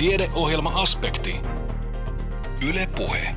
[0.00, 1.40] Tiedeohjelma-aspekti.
[2.68, 3.34] Yle Puhe.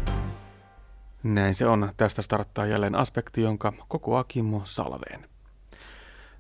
[1.24, 1.94] Näin se on.
[1.98, 5.30] Tästä starttaa jälleen aspekti, jonka kokoaa Kimmo Salveen.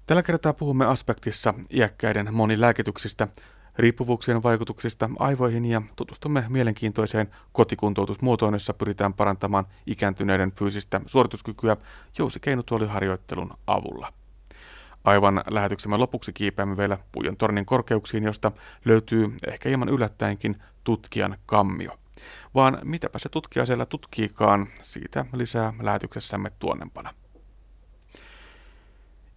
[0.05, 3.27] Tällä kertaa puhumme aspektissa iäkkäiden monilääkityksistä,
[3.77, 11.77] riippuvuuksien vaikutuksista aivoihin ja tutustumme mielenkiintoiseen kotikuntoutusmuotoon, jossa pyritään parantamaan ikääntyneiden fyysistä suorituskykyä
[12.17, 14.13] jousikeinutuoliharjoittelun avulla.
[15.03, 18.51] Aivan lähetyksemme lopuksi kiipeämme vielä Pujon tornin korkeuksiin, josta
[18.85, 21.97] löytyy ehkä hieman yllättäenkin tutkijan kammio.
[22.55, 27.13] Vaan mitäpä se tutkija siellä tutkiikaan, siitä lisää lähetyksessämme tuonnempana.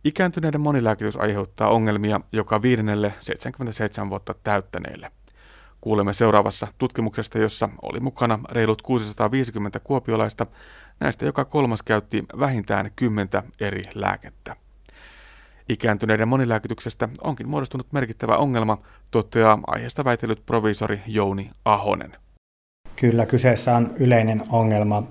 [0.05, 5.13] Ikääntyneiden monilääkitys aiheuttaa ongelmia joka viidennelle 77 vuotta täyttäneelle.
[5.81, 10.47] Kuulemme seuraavassa tutkimuksesta, jossa oli mukana reilut 650 kuopiolaista.
[11.01, 13.29] Näistä joka kolmas käytti vähintään 10
[13.61, 14.57] eri lääkettä.
[15.69, 18.79] Ikääntyneiden monilääkityksestä onkin muodostunut merkittävä ongelma,
[19.11, 22.17] toteaa aiheesta väitellyt proviisori Jouni Ahonen.
[22.97, 25.03] Kyllä kyseessä on yleinen ongelma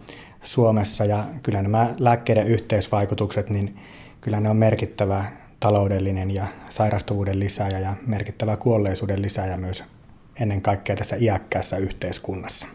[0.44, 3.79] Suomessa ja kyllä nämä lääkkeiden yhteisvaikutukset, niin
[4.21, 5.25] kyllä ne on merkittävä
[5.59, 9.83] taloudellinen ja sairastuvuuden lisääjä ja merkittävä kuolleisuuden lisääjä myös
[10.39, 12.67] ennen kaikkea tässä iäkkäässä yhteiskunnassa.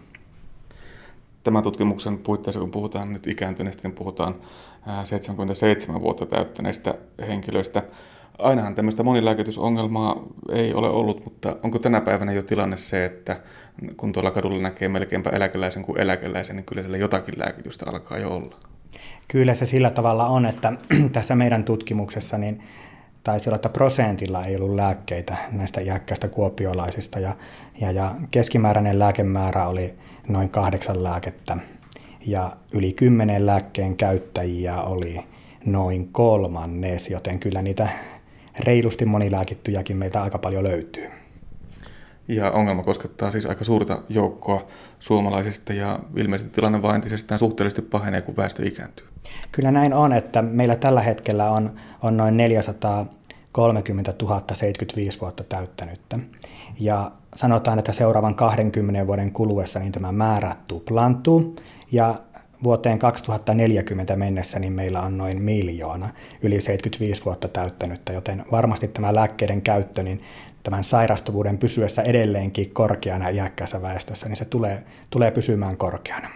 [1.44, 4.34] Tämän tutkimuksen puitteissa, kun puhutaan nyt ikääntyneistä, niin puhutaan
[5.04, 6.94] 77 vuotta täyttäneistä
[7.28, 7.82] henkilöistä.
[8.38, 13.40] Ainahan tämmöistä monilääkitysongelmaa ei ole ollut, mutta onko tänä päivänä jo tilanne se, että
[13.96, 18.36] kun tuolla kadulla näkee melkeinpä eläkeläisen kuin eläkeläisen, niin kyllä siellä jotakin lääkitystä alkaa jo
[18.36, 18.56] olla?
[19.28, 20.72] Kyllä se sillä tavalla on, että
[21.12, 22.62] tässä meidän tutkimuksessa niin
[23.24, 27.36] taisi olla, että prosentilla ei ollut lääkkeitä näistä iäkkäistä kuopiolaisista ja,
[27.80, 29.94] ja, ja keskimääräinen lääkemäärä oli
[30.28, 31.56] noin kahdeksan lääkettä
[32.26, 35.20] ja yli kymmenen lääkkeen käyttäjiä oli
[35.64, 37.88] noin kolmannes, joten kyllä niitä
[38.58, 41.06] reilusti monilääkittyjäkin meiltä aika paljon löytyy.
[42.28, 44.66] Ja ongelma koskettaa siis aika suurta joukkoa
[44.98, 49.06] suomalaisista ja ilmeisesti tilanne vain entisestään suhteellisesti pahenee, kun väestö ikääntyy.
[49.52, 51.70] Kyllä näin on, että meillä tällä hetkellä on,
[52.02, 56.18] on noin 430 000 75 vuotta täyttänyttä.
[56.80, 61.56] Ja sanotaan, että seuraavan 20 vuoden kuluessa niin tämä määrä tuplantuu
[61.92, 62.20] ja
[62.62, 66.08] vuoteen 2040 mennessä niin meillä on noin miljoona
[66.42, 70.22] yli 75 vuotta täyttänyttä, joten varmasti tämä lääkkeiden käyttö, niin
[70.62, 76.28] tämän sairastuvuuden pysyessä edelleenkin korkeana iäkkäässä väestössä, niin se tulee, tulee pysymään korkeana.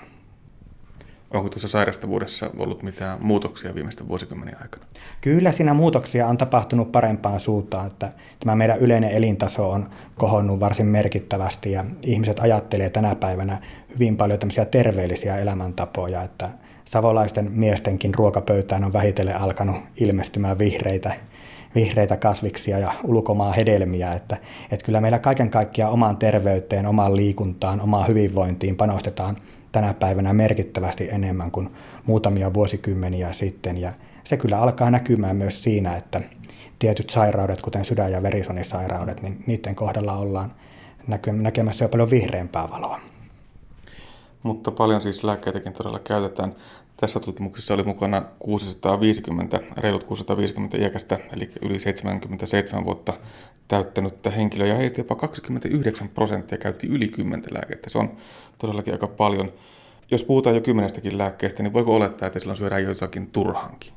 [1.35, 4.85] Onko tuossa sairastavuudessa ollut mitään muutoksia viimeisten vuosikymmenen aikana?
[5.21, 10.87] Kyllä siinä muutoksia on tapahtunut parempaan suuntaan, että tämä meidän yleinen elintaso on kohonnut varsin
[10.87, 13.63] merkittävästi ja ihmiset ajattelee tänä päivänä
[13.95, 16.51] hyvin paljon tämmöisiä terveellisiä elämäntapoja, että
[16.85, 21.15] savolaisten miestenkin ruokapöytään on vähitellen alkanut ilmestymään vihreitä,
[21.75, 24.37] vihreitä kasviksia ja ulkomaan hedelmiä, että,
[24.71, 29.37] että kyllä meillä kaiken kaikkiaan omaan terveyteen, omaan liikuntaan, omaan hyvinvointiin panostetaan
[29.75, 31.71] tänä päivänä merkittävästi enemmän kuin
[32.07, 33.79] muutamia vuosikymmeniä sitten.
[33.79, 33.93] Ja
[34.25, 36.21] se kyllä alkaa näkymään myös siinä, että
[36.79, 40.55] tietyt sairaudet, kuten sydän- ja verisuonisairaudet, niin niiden kohdalla ollaan
[41.33, 43.01] näkemässä jo paljon vihreämpää valoa.
[44.43, 46.55] Mutta paljon siis lääkkeitäkin todella käytetään.
[46.97, 53.13] Tässä tutkimuksessa oli mukana 650, reilut 650 iäkästä, eli yli 77 vuotta
[53.69, 57.91] täyttänyttä henkilöä, ja heistä jopa 29 prosenttia käytti yli 10 lääkettä.
[57.91, 58.17] Se on
[58.59, 59.53] todellakin aika paljon.
[60.11, 63.93] Jos puhutaan jo kymmenestäkin lääkkeestä, niin voiko olettaa, että silloin syödään jotakin turhankin?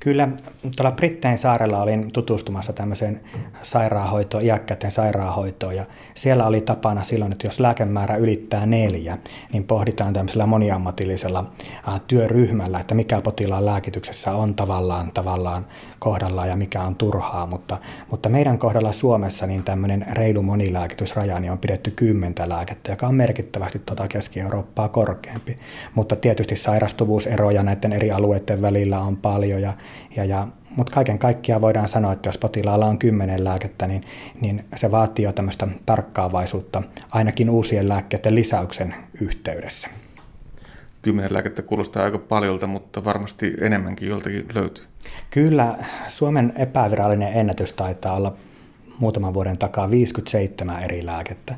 [0.00, 0.28] Kyllä,
[0.76, 3.20] tuolla Brittein saarella olin tutustumassa tämmöiseen
[3.62, 9.18] sairaanhoitoon, iäkkäiden sairaanhoitoon, ja siellä oli tapana silloin, että jos lääkemäärä ylittää neljä,
[9.52, 11.52] niin pohditaan tämmöisellä moniammatillisella
[12.06, 15.66] työryhmällä, että mikä potilaan lääkityksessä on tavallaan, tavallaan
[15.98, 17.78] kohdallaan ja mikä on turhaa, mutta,
[18.10, 23.14] mutta meidän kohdalla Suomessa niin tämmöinen reilu monilääkitysraja niin on pidetty kymmentä lääkettä, joka on
[23.14, 25.58] merkittävästi tuota Keski-Eurooppaa korkeampi,
[25.94, 29.72] mutta tietysti sairastuvuuseroja näiden eri alueiden välillä on paljon ja
[30.16, 34.04] ja, ja, mutta kaiken kaikkiaan voidaan sanoa, että jos potilaalla on kymmenen lääkettä, niin,
[34.40, 36.82] niin se vaatii jo tämmöistä tarkkaavaisuutta
[37.12, 39.88] ainakin uusien lääkkeiden lisäyksen yhteydessä.
[41.02, 44.84] Kymmenen lääkettä kuulostaa aika paljolta, mutta varmasti enemmänkin joltakin löytyy.
[45.30, 45.74] Kyllä,
[46.08, 48.36] Suomen epävirallinen ennätys taitaa olla
[48.98, 51.54] muutaman vuoden takaa 57 eri lääkettä.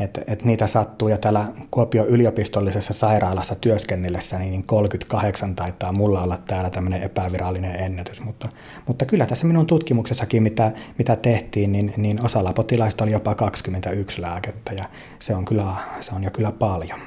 [0.00, 6.38] Et, et niitä sattuu ja täällä Kuopion yliopistollisessa sairaalassa työskennellessä niin 38 taitaa mulla olla
[6.38, 8.48] täällä tämmöinen epävirallinen ennätys, mutta,
[8.86, 14.22] mutta kyllä tässä minun tutkimuksessakin, mitä, mitä tehtiin, niin, niin osalla potilaista oli jopa 21
[14.22, 14.84] lääkettä ja
[15.18, 16.98] se on, kyllä, se on jo kyllä paljon.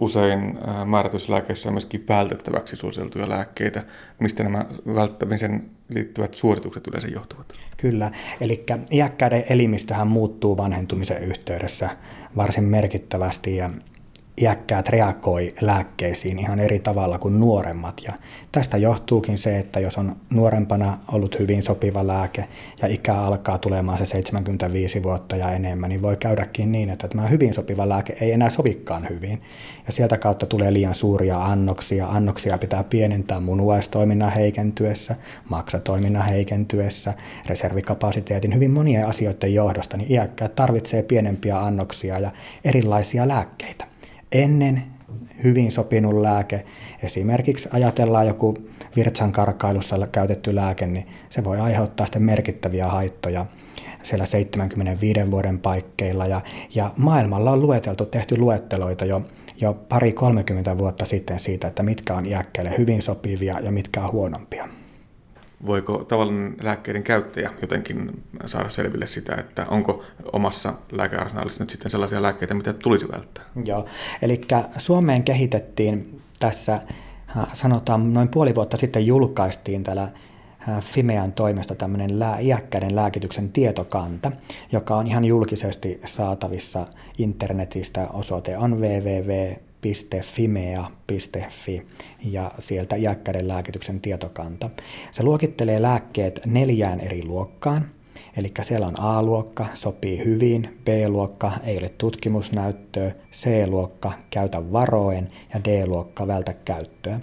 [0.00, 3.84] usein määrätyslääkeissä on myöskin vältettäväksi suositeltuja lääkkeitä.
[4.20, 4.64] Mistä nämä
[4.94, 7.54] välttämisen liittyvät suoritukset yleensä johtuvat?
[7.76, 8.10] Kyllä,
[8.40, 11.90] eli iäkkäiden elimistöhän muuttuu vanhentumisen yhteydessä
[12.36, 13.70] varsin merkittävästi ja
[14.40, 18.00] iäkkäät reagoi lääkkeisiin ihan eri tavalla kuin nuoremmat.
[18.04, 18.12] Ja
[18.52, 22.48] tästä johtuukin se, että jos on nuorempana ollut hyvin sopiva lääke
[22.82, 27.28] ja ikä alkaa tulemaan se 75 vuotta ja enemmän, niin voi käydäkin niin, että tämä
[27.28, 29.42] hyvin sopiva lääke ei enää sovikaan hyvin.
[29.86, 32.06] Ja sieltä kautta tulee liian suuria annoksia.
[32.06, 35.16] Annoksia pitää pienentää munuaistoiminnan heikentyessä,
[35.48, 37.14] maksatoiminnan heikentyessä,
[37.46, 42.30] reservikapasiteetin, hyvin monien asioiden johdosta, niin iäkkäät tarvitsee pienempiä annoksia ja
[42.64, 43.93] erilaisia lääkkeitä
[44.34, 44.82] ennen
[45.44, 46.64] hyvin sopinut lääke,
[47.02, 48.58] esimerkiksi ajatellaan joku
[48.96, 53.46] virtsan karkailussa käytetty lääke, niin se voi aiheuttaa sitten merkittäviä haittoja
[54.02, 56.26] siellä 75 vuoden paikkeilla.
[56.26, 56.40] Ja,
[56.74, 59.22] ja maailmalla on lueteltu, tehty luetteloita jo,
[59.60, 64.12] jo pari 30 vuotta sitten siitä, että mitkä on iäkkäille hyvin sopivia ja mitkä on
[64.12, 64.68] huonompia
[65.66, 72.22] voiko tavallinen lääkkeiden käyttäjä jotenkin saada selville sitä, että onko omassa lääkearsenaalissa nyt sitten sellaisia
[72.22, 73.44] lääkkeitä, mitä tulisi välttää?
[73.64, 73.86] Joo,
[74.22, 74.40] eli
[74.76, 76.74] Suomeen kehitettiin tässä,
[77.36, 80.08] äh, sanotaan noin puoli vuotta sitten julkaistiin täällä
[80.68, 82.10] äh, Fimean toimesta tämmöinen
[82.40, 84.32] iäkkäiden lääkityksen tietokanta,
[84.72, 86.86] joka on ihan julkisesti saatavissa
[87.18, 88.08] internetistä.
[88.12, 91.82] Osoite on www www.fimea.fi
[92.24, 94.70] ja sieltä iäkkäiden lääkityksen tietokanta.
[95.10, 97.93] Se luokittelee lääkkeet neljään eri luokkaan.
[98.36, 106.26] Eli siellä on A-luokka, sopii hyvin, B-luokka, ei ole tutkimusnäyttöä, C-luokka, käytä varoen ja D-luokka,
[106.26, 107.20] vältä käyttöä.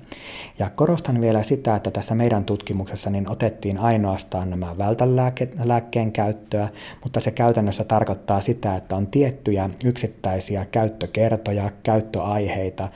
[0.60, 6.69] Ja korostan vielä sitä, että tässä meidän tutkimuksessa niin otettiin ainoastaan nämä vältälääkkeen käyttöä,
[7.04, 12.90] mutta se käytännössä tarkoittaa sitä, että on tiettyjä yksittäisiä käyttökertoja, käyttöaiheita,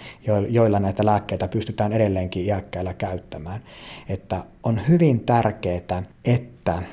[0.50, 3.62] joilla näitä lääkkeitä pystytään edelleenkin iäkkäillä käyttämään.
[4.10, 6.84] Että on hyvin tärkeää, että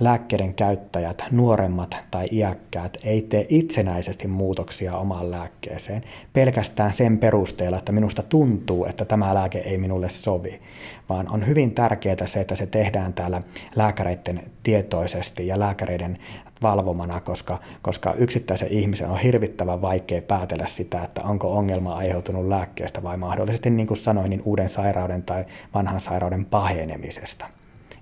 [0.00, 6.02] lääkkeiden käyttäjät, nuoremmat tai iäkkäät, ei tee itsenäisesti muutoksia omaan lääkkeeseen
[6.32, 10.60] pelkästään sen perusteella, että minusta tuntuu, että tämä lääke ei minulle sovi,
[11.08, 13.40] vaan on hyvin tärkeää se, että se tehdään täällä
[13.76, 16.18] lääkäreiden tietoisesti ja lääkäreiden
[16.62, 23.02] valvomana, koska, koska yksittäisen ihmisen on hirvittävän vaikea päätellä sitä, että onko ongelma aiheutunut lääkkeestä
[23.02, 25.44] vai mahdollisesti, niin kuin sanoin, niin uuden sairauden tai
[25.74, 27.46] vanhan sairauden pahenemisesta.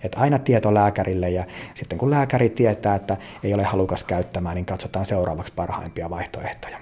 [0.04, 1.44] Että aina tieto lääkärille ja
[1.75, 6.78] sitten kun lääkäri tietää, että ei ole halukas käyttämään, niin katsotaan seuraavaksi parhaimpia vaihtoehtoja.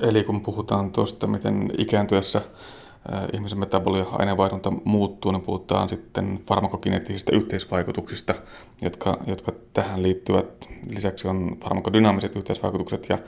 [0.00, 2.40] Eli kun puhutaan tuosta, miten ikääntyessä
[3.32, 8.34] ihmisen metabolia aineenvaihdunta muuttuu, niin puhutaan sitten farmakokineettisistä yhteisvaikutuksista,
[8.82, 10.68] jotka, jotka tähän liittyvät.
[10.88, 13.18] Lisäksi on farmakodynaamiset yhteisvaikutukset ja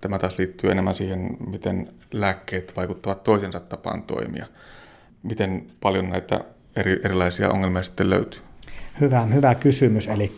[0.00, 4.46] tämä taas liittyy enemmän siihen, miten lääkkeet vaikuttavat toisensa tapaan toimia.
[5.22, 6.44] Miten paljon näitä
[6.76, 8.40] eri, erilaisia ongelmia sitten löytyy?
[9.00, 10.06] Hyvä, hyvä kysymys.
[10.08, 10.32] Eli,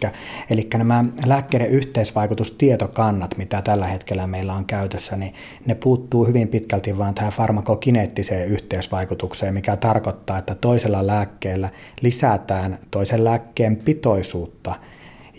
[0.50, 5.34] eli nämä lääkkeiden yhteisvaikutustietokannat, mitä tällä hetkellä meillä on käytössä, niin
[5.66, 11.70] ne puuttuu hyvin pitkälti vain tähän farmakokineettiseen yhteisvaikutukseen, mikä tarkoittaa, että toisella lääkkeellä
[12.00, 14.74] lisätään toisen lääkkeen pitoisuutta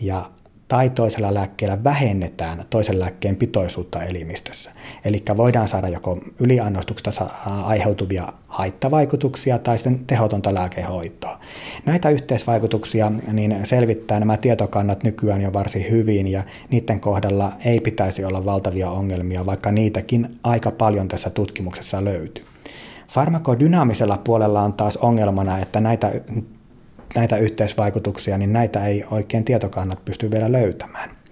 [0.01, 0.29] ja
[0.67, 4.71] tai toisella lääkkeellä vähennetään toisen lääkkeen pitoisuutta elimistössä.
[5.05, 7.25] Eli voidaan saada joko yliannostuksesta
[7.63, 11.39] aiheutuvia haittavaikutuksia tai sitten tehotonta lääkehoitoa.
[11.85, 18.25] Näitä yhteisvaikutuksia niin selvittää nämä tietokannat nykyään jo varsin hyvin ja niiden kohdalla ei pitäisi
[18.25, 22.45] olla valtavia ongelmia, vaikka niitäkin aika paljon tässä tutkimuksessa löytyy.
[23.07, 26.11] Farmakodynaamisella puolella on taas ongelmana, että näitä
[27.15, 31.24] näitä yhteisvaikutuksia, niin näitä ei oikein tietokannat pysty vielä löytämään.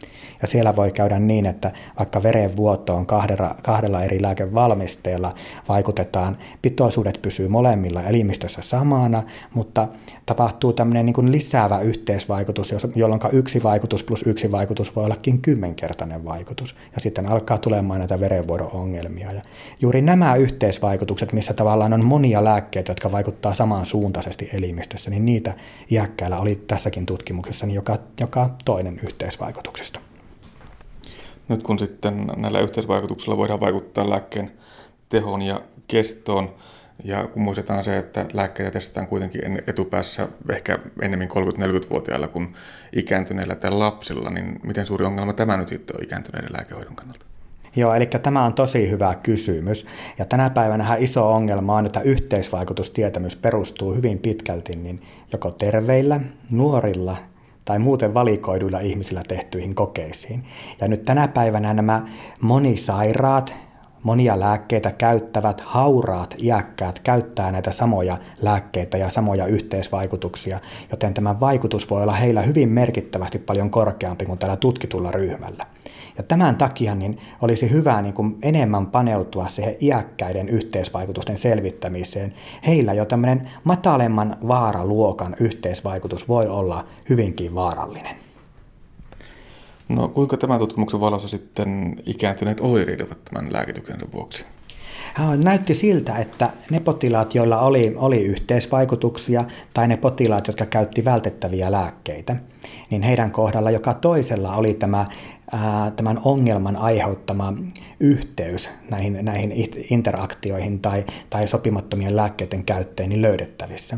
[0.43, 5.35] Ja siellä voi käydä niin, että vaikka verenvuotoon kahdella, kahdella eri lääkevalmisteella
[5.69, 9.23] vaikutetaan, pitoisuudet pysyy molemmilla elimistössä samana,
[9.53, 9.88] mutta
[10.25, 16.75] tapahtuu tämmöinen niin lisäävä yhteisvaikutus, jolloin yksi vaikutus plus yksi vaikutus voi ollakin kymmenkertainen vaikutus.
[16.95, 19.31] Ja sitten alkaa tulemaan näitä verenvuodon ongelmia.
[19.31, 19.41] Ja
[19.81, 25.53] juuri nämä yhteisvaikutukset, missä tavallaan on monia lääkkeitä, jotka vaikuttaa samansuuntaisesti elimistössä, niin niitä
[25.91, 30.00] iäkkäillä oli tässäkin tutkimuksessa niin joka, joka toinen yhteisvaikutuksesta.
[31.50, 34.51] Nyt kun sitten näillä yhteisvaikutuksilla voidaan vaikuttaa lääkkeen
[35.09, 36.55] tehoon ja kestoon,
[37.03, 42.53] ja kun muistetaan se, että lääkkeitä testataan kuitenkin etupäässä ehkä enemmän 30-40-vuotiailla kuin
[42.93, 47.25] ikääntyneillä tai lapsilla, niin miten suuri ongelma tämä nyt sitten on ikääntyneiden lääkehoidon kannalta?
[47.75, 49.85] Joo, eli tämä on tosi hyvä kysymys.
[50.17, 56.19] Ja tänä päivänä iso ongelma on, että yhteisvaikutustietämys perustuu hyvin pitkälti niin joko terveillä,
[56.50, 57.17] nuorilla
[57.65, 60.43] tai muuten valikoiduilla ihmisillä tehtyihin kokeisiin.
[60.82, 62.05] Ja nyt tänä päivänä nämä
[62.41, 63.55] monisairaat,
[64.03, 70.60] monia lääkkeitä käyttävät hauraat iäkkäät käyttää näitä samoja lääkkeitä ja samoja yhteisvaikutuksia,
[70.91, 75.72] joten tämä vaikutus voi olla heillä hyvin merkittävästi paljon korkeampi kuin tällä tutkitulla ryhmällä.
[76.17, 82.34] Ja tämän takia niin olisi hyvä niin kuin enemmän paneutua siihen iäkkäiden yhteisvaikutusten selvittämiseen.
[82.67, 88.15] Heillä jo tämmöinen matalemman vaaraluokan yhteisvaikutus voi olla hyvinkin vaarallinen.
[89.89, 94.46] No kuinka tämän tutkimuksen valossa sitten ikääntyneet oireilevat tämän lääkityksen vuoksi?
[95.43, 101.72] Näytti siltä, että ne potilaat, joilla oli, oli yhteisvaikutuksia tai ne potilaat, jotka käytti vältettäviä
[101.72, 102.36] lääkkeitä,
[102.89, 105.05] niin heidän kohdalla joka toisella oli tämä,
[105.53, 107.53] ää, tämän ongelman aiheuttama
[108.00, 109.53] yhteys näihin, näihin
[109.89, 113.98] interaktioihin tai, tai sopimattomien lääkkeiden käyttöön niin löydettävissä.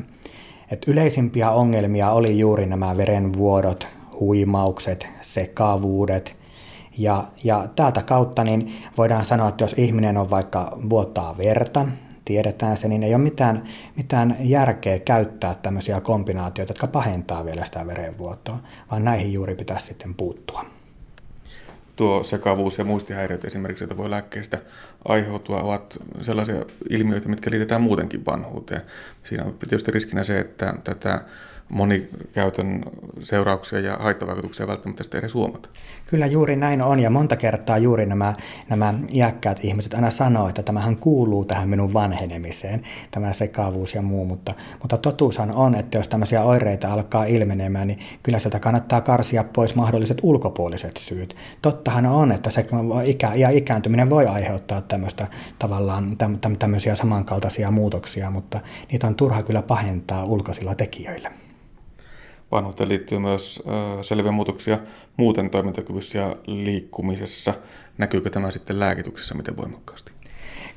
[0.72, 3.88] Et yleisimpiä ongelmia oli juuri nämä verenvuodot,
[4.20, 6.38] huimaukset, sekavuudet.
[6.98, 11.88] Ja, ja täältä kautta niin voidaan sanoa, että jos ihminen on vaikka vuotaa verta,
[12.26, 13.64] tiedetään se, niin ei ole mitään,
[13.96, 18.60] mitään järkeä käyttää tämmöisiä kombinaatioita, jotka pahentaa vielä sitä verenvuotoa,
[18.92, 20.75] vaan näihin juuri pitäisi sitten puuttua.
[21.96, 24.62] Tuo sekavuus ja muistihäiriöt esimerkiksi, joita voi lääkkeestä
[25.06, 28.82] aiheutua, ovat sellaisia ilmiöitä, mitkä liitetään muutenkin vanhuuteen.
[29.24, 31.26] Siinä on tietysti riskinä se, että tätä
[31.70, 32.86] monikäytön
[33.20, 35.70] seurauksia ja haittavaikutuksia välttämättä sitten edes huomata.
[36.06, 38.34] Kyllä juuri näin on ja monta kertaa juuri nämä,
[38.70, 42.82] nämä iäkkäät ihmiset aina sanoo, että tämähän kuuluu tähän minun vanhenemiseen,
[43.12, 48.00] tämä sekavuus ja muu, mutta, mutta totuushan on, että jos tämmöisiä oireita alkaa ilmenemään, niin
[48.24, 51.36] kyllä sieltä kannattaa karsia pois mahdolliset ulkopuoliset syyt.
[51.62, 52.66] Tottahan on, että se
[53.06, 55.28] ikä, ja ikääntyminen voi aiheuttaa tämmöistä
[55.60, 56.18] tavallaan
[56.60, 58.60] tämmöisiä samankaltaisia muutoksia, mutta
[58.92, 61.32] niitä on turha kyllä pahentaa ulkoisilla tekijöillä
[62.52, 63.64] vanhuuteen liittyy myös
[64.02, 64.80] selviä muutoksia
[65.18, 67.54] muuten toimintakyvyssä ja liikkumisessa.
[67.98, 70.12] Näkyykö tämä sitten lääkityksessä miten voimakkaasti?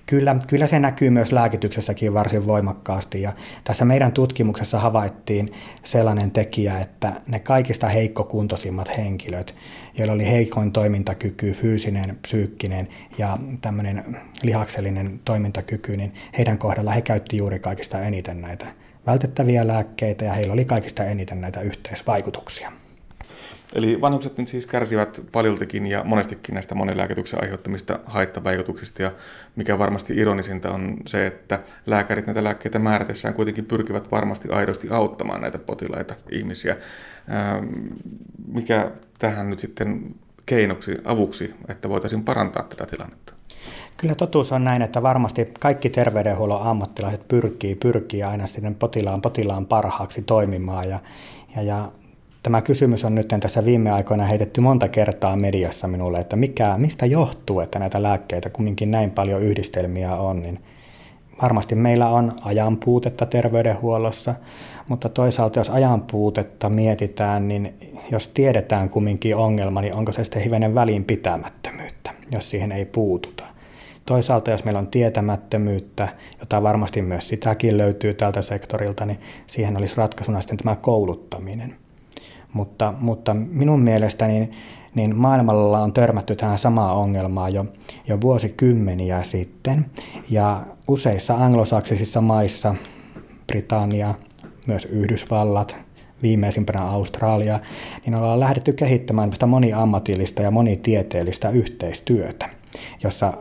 [0.06, 3.32] Kyllä, kyllä se näkyy myös lääkityksessäkin varsin voimakkaasti ja
[3.64, 5.52] tässä meidän tutkimuksessa havaittiin
[5.84, 9.54] sellainen tekijä, että ne kaikista heikkokuntoisimmat henkilöt,
[9.98, 17.36] joilla oli heikoin toimintakyky, fyysinen, psyykkinen ja tämmöinen lihaksellinen toimintakyky, niin heidän kohdalla he käytti
[17.36, 18.66] juuri kaikista eniten näitä
[19.08, 22.72] vältettäviä lääkkeitä ja heillä oli kaikista eniten näitä yhteisvaikutuksia.
[23.72, 29.12] Eli vanhukset nyt siis kärsivät paljoltikin ja monestikin näistä monilääkityksen aiheuttamista haittavaikutuksista ja
[29.56, 35.40] mikä varmasti ironisinta on se, että lääkärit näitä lääkkeitä määrätessään kuitenkin pyrkivät varmasti aidosti auttamaan
[35.40, 36.76] näitä potilaita ihmisiä.
[37.32, 37.66] Ähm,
[38.54, 40.14] mikä tähän nyt sitten
[40.46, 43.37] keinoksi, avuksi, että voitaisiin parantaa tätä tilannetta?
[44.00, 49.66] Kyllä totuus on näin, että varmasti kaikki terveydenhuollon ammattilaiset pyrkii, pyrkii aina sinne potilaan, potilaan
[49.66, 50.88] parhaaksi toimimaan.
[50.88, 50.98] Ja,
[51.56, 51.92] ja, ja
[52.42, 57.06] tämä kysymys on nyt tässä viime aikoina heitetty monta kertaa mediassa minulle, että mikä, mistä
[57.06, 60.58] johtuu, että näitä lääkkeitä kumminkin näin paljon yhdistelmiä on, niin
[61.42, 64.34] varmasti meillä on ajan puutetta terveydenhuollossa,
[64.88, 67.74] mutta toisaalta jos ajan puutetta mietitään, niin
[68.10, 73.57] jos tiedetään kumminkin ongelma, niin onko se sitten hivenen välinpitämättömyyttä, jos siihen ei puututa.
[74.08, 76.08] Toisaalta jos meillä on tietämättömyyttä,
[76.40, 81.76] jota varmasti myös sitäkin löytyy tältä sektorilta, niin siihen olisi ratkaisuna sitten tämä kouluttaminen.
[82.52, 84.52] Mutta, mutta minun mielestäni niin,
[84.94, 87.64] niin maailmalla on törmätty tähän samaan ongelmaan jo,
[88.06, 89.86] jo vuosikymmeniä sitten.
[90.30, 92.74] Ja useissa anglosaksisissa maissa,
[93.46, 94.14] Britannia,
[94.66, 95.76] myös Yhdysvallat,
[96.22, 97.60] viimeisimpänä Australia,
[98.06, 102.48] niin ollaan lähdetty kehittämään tästä moniammatillista ja monitieteellistä yhteistyötä,
[103.02, 103.32] jossa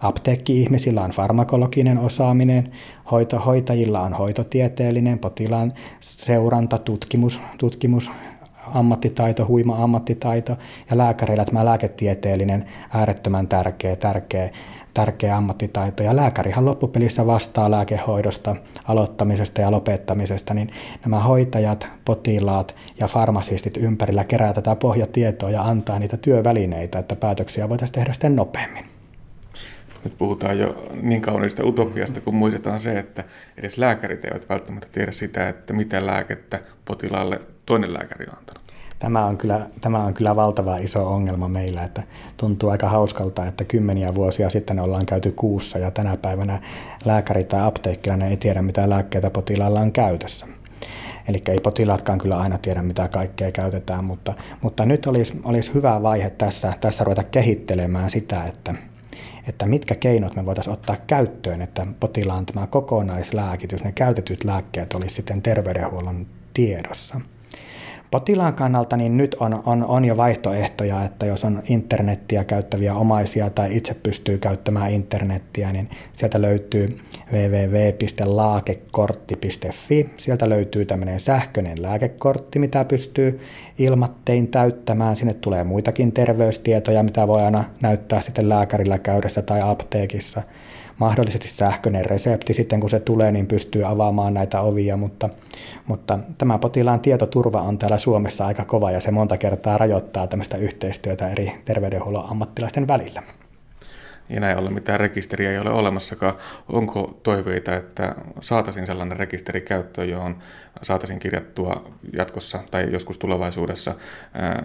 [0.00, 2.72] Apteekki-ihmisillä on farmakologinen osaaminen,
[3.10, 8.10] hoitohoitajilla on hoitotieteellinen, potilaan seuranta, tutkimus, tutkimus
[8.66, 10.56] ammattitaito, huima ammattitaito
[10.90, 14.50] ja lääkäreillä tämä lääketieteellinen äärettömän tärkeä, tärkeä,
[14.94, 16.02] tärkeä ammattitaito.
[16.02, 20.70] Ja lääkärihan loppupelissä vastaa lääkehoidosta, aloittamisesta ja lopettamisesta, niin
[21.04, 27.68] nämä hoitajat, potilaat ja farmasistit ympärillä kerää tätä pohjatietoa ja antaa niitä työvälineitä, että päätöksiä
[27.68, 28.95] voitaisiin tehdä sitten nopeammin.
[30.06, 33.24] Nyt puhutaan jo niin kauniista utopiasta, kun muistetaan se, että
[33.56, 38.62] edes lääkärit eivät välttämättä tiedä sitä, että mitä lääkettä potilaalle toinen lääkäri on antanut.
[38.98, 42.02] Tämä on, kyllä, tämä on kyllä valtava iso ongelma meillä, että
[42.36, 46.60] tuntuu aika hauskalta, että kymmeniä vuosia sitten ollaan käyty kuussa ja tänä päivänä
[47.04, 50.46] lääkäri tai apteekkilainen ei tiedä, mitä lääkkeitä potilaalla on käytössä.
[51.28, 56.02] Eli ei potilaatkaan kyllä aina tiedä, mitä kaikkea käytetään, mutta, mutta nyt olisi, olisi hyvä
[56.02, 58.74] vaihe tässä, tässä ruveta kehittelemään sitä, että,
[59.48, 65.14] että mitkä keinot me voitaisiin ottaa käyttöön, että potilaan tämä kokonaislääkitys, ne käytetyt lääkkeet olisi
[65.14, 67.20] sitten terveydenhuollon tiedossa.
[68.16, 73.50] Potilaan kannalta niin nyt on, on, on jo vaihtoehtoja, että jos on internettiä käyttäviä omaisia
[73.50, 76.96] tai itse pystyy käyttämään internettiä, niin sieltä löytyy
[77.32, 80.10] www.laakekortti.fi.
[80.16, 83.40] Sieltä löytyy tämmöinen sähköinen lääkekortti, mitä pystyy
[83.78, 85.16] ilmattein täyttämään.
[85.16, 90.42] Sinne tulee muitakin terveystietoja, mitä voi aina näyttää sitten lääkärillä käydessä tai apteekissa–
[90.98, 95.28] mahdollisesti sähköinen resepti sitten kun se tulee, niin pystyy avaamaan näitä ovia, mutta,
[95.86, 100.56] mutta tämä potilaan tietoturva on täällä Suomessa aika kova ja se monta kertaa rajoittaa tämmöistä
[100.56, 103.22] yhteistyötä eri terveydenhuollon ammattilaisten välillä
[104.28, 106.34] ja näin ollen mitään rekisteriä ei ole olemassakaan.
[106.68, 110.38] Onko toiveita, että saataisiin sellainen rekisteri käyttöön, johon
[110.82, 113.94] saataisiin kirjattua jatkossa tai joskus tulevaisuudessa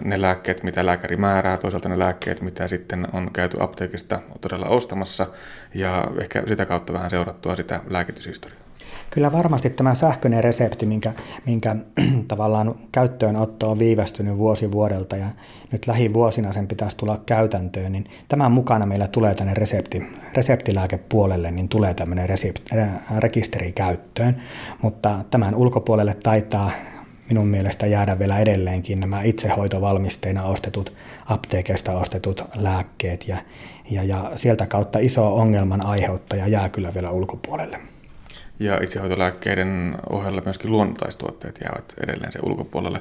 [0.04, 5.26] ne lääkkeet, mitä lääkäri määrää, toisaalta ne lääkkeet, mitä sitten on käyty apteekista todella ostamassa,
[5.74, 8.61] ja ehkä sitä kautta vähän seurattua sitä lääkityshistoriaa?
[9.14, 11.12] Kyllä varmasti tämä sähköinen resepti, minkä,
[11.46, 11.76] minkä
[12.28, 15.26] tavallaan käyttöönotto on viivästynyt vuosi vuodelta ja
[15.72, 20.02] nyt lähivuosina sen pitäisi tulla käytäntöön, niin tämän mukana meillä tulee tänne resepti,
[20.34, 22.28] reseptilääkepuolelle, niin tulee tämmöinen
[23.18, 24.42] rekisteri käyttöön,
[24.82, 26.70] mutta tämän ulkopuolelle taitaa
[27.28, 30.92] minun mielestä jäädä vielä edelleenkin nämä itsehoitovalmisteina ostetut,
[31.26, 33.36] apteekeista ostetut lääkkeet ja,
[33.90, 37.91] ja, ja sieltä kautta iso ongelman aiheuttaja jää kyllä vielä ulkopuolelle
[38.60, 43.00] ja itsehoitolääkkeiden ohella myöskin luontaistuotteet jäävät edelleen sen ulkopuolelle.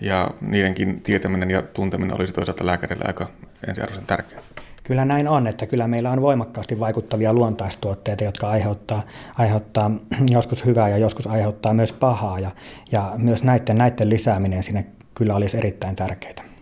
[0.00, 3.30] Ja niidenkin tietäminen ja tunteminen olisi toisaalta lääkärille aika
[3.68, 4.42] ensiarvoisen tärkeää.
[4.84, 9.02] Kyllä näin on, että kyllä meillä on voimakkaasti vaikuttavia luontaistuotteita, jotka aiheuttaa,
[9.38, 9.90] aiheuttaa
[10.30, 12.40] joskus hyvää ja joskus aiheuttaa myös pahaa.
[12.40, 12.50] Ja,
[12.92, 16.52] ja myös näiden, näiden lisääminen sinne kyllä olisi erittäin tärkeää.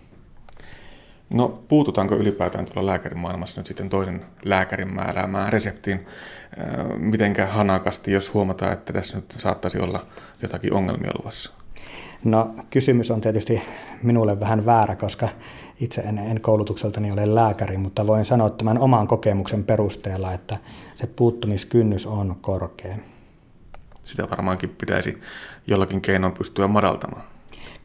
[1.30, 6.06] No puututaanko ylipäätään tuolla lääkärin maailmassa nyt sitten toisen lääkärin määräämään reseptiin
[6.97, 10.07] mitenkä hanakasti, jos huomataan, että tässä nyt saattaisi olla
[10.42, 11.52] jotakin ongelmia luvassa?
[12.25, 13.62] No kysymys on tietysti
[14.02, 15.28] minulle vähän väärä, koska
[15.80, 20.57] itse en, en koulutukseltani ole lääkäri, mutta voin sanoa tämän oman kokemuksen perusteella, että
[20.95, 22.97] se puuttumiskynnys on korkea.
[24.04, 25.21] Sitä varmaankin pitäisi
[25.66, 27.23] jollakin keinoin pystyä madaltamaan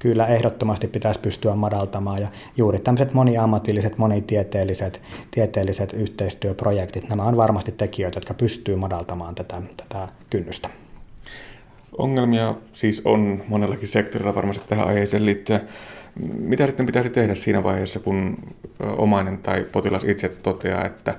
[0.05, 2.21] kyllä ehdottomasti pitäisi pystyä madaltamaan.
[2.21, 9.61] Ja juuri tämmöiset moniammatilliset, monitieteelliset tieteelliset yhteistyöprojektit, nämä on varmasti tekijöitä, jotka pystyy madaltamaan tätä,
[9.77, 10.69] tätä kynnystä.
[11.97, 15.61] Ongelmia siis on monellakin sektorilla varmasti tähän aiheeseen liittyen.
[16.39, 18.37] Mitä sitten pitäisi tehdä siinä vaiheessa, kun
[18.79, 21.15] omainen tai potilas itse toteaa, että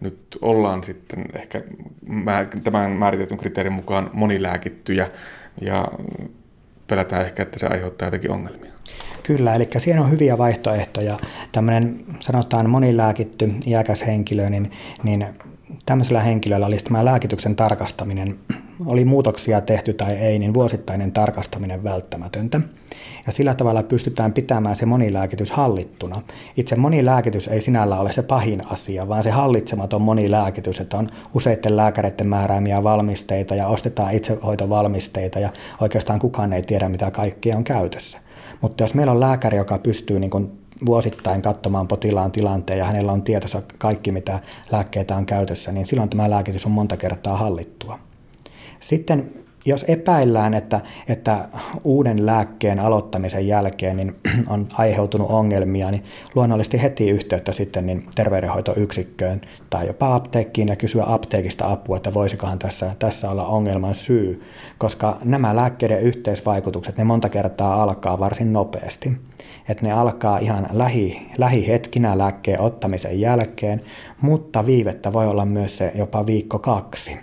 [0.00, 1.62] nyt ollaan sitten ehkä
[2.64, 5.10] tämän määritetyn kriteerin mukaan monilääkittyjä
[5.60, 5.88] ja
[6.86, 8.72] pelätään ehkä, että se aiheuttaa jotakin ongelmia.
[9.22, 11.18] Kyllä, eli siinä on hyviä vaihtoehtoja.
[11.52, 14.70] Tämmöinen sanotaan monilääkitty iäkäs henkilö, niin,
[15.02, 15.26] niin
[15.86, 18.38] tämmöisellä henkilöllä olisi tämä lääkityksen tarkastaminen,
[18.86, 22.60] oli muutoksia tehty tai ei, niin vuosittainen tarkastaminen välttämätöntä.
[23.26, 26.22] Ja sillä tavalla pystytään pitämään se monilääkitys hallittuna.
[26.56, 31.76] Itse monilääkitys ei sinällä ole se pahin asia, vaan se hallitsematon monilääkitys, että on useiden
[31.76, 38.18] lääkäreiden määräämiä valmisteita ja ostetaan itsehoitovalmisteita ja oikeastaan kukaan ei tiedä, mitä kaikkea on käytössä.
[38.60, 40.30] Mutta jos meillä on lääkäri, joka pystyy niin
[40.86, 44.40] vuosittain katsomaan potilaan tilanteen ja hänellä on tietossa kaikki, mitä
[44.72, 47.98] lääkkeitä on käytössä, niin silloin tämä lääkitys on monta kertaa hallittua.
[48.80, 51.48] Sitten jos epäillään, että, että
[51.84, 54.16] uuden lääkkeen aloittamisen jälkeen niin
[54.48, 56.02] on aiheutunut ongelmia, niin
[56.34, 62.58] luonnollisesti heti yhteyttä sitten niin terveydenhoitoyksikköön tai jopa apteekkiin ja kysyä apteekista apua, että voisikohan
[62.58, 64.42] tässä, tässä olla ongelman syy,
[64.78, 69.16] koska nämä lääkkeiden yhteisvaikutukset, ne monta kertaa alkaa varsin nopeasti.
[69.68, 73.84] Että ne alkaa ihan lähi, lähihetkinä lääkkeen ottamisen jälkeen,
[74.20, 77.18] mutta viivettä voi olla myös se jopa viikko kaksi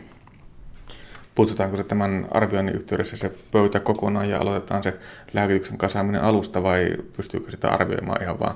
[1.36, 4.98] putsutaanko se tämän arvioinnin yhteydessä se pöytä kokonaan ja aloitetaan se
[5.34, 8.56] lääkityksen kasaaminen alusta vai pystyykö sitä arvioimaan ihan vaan,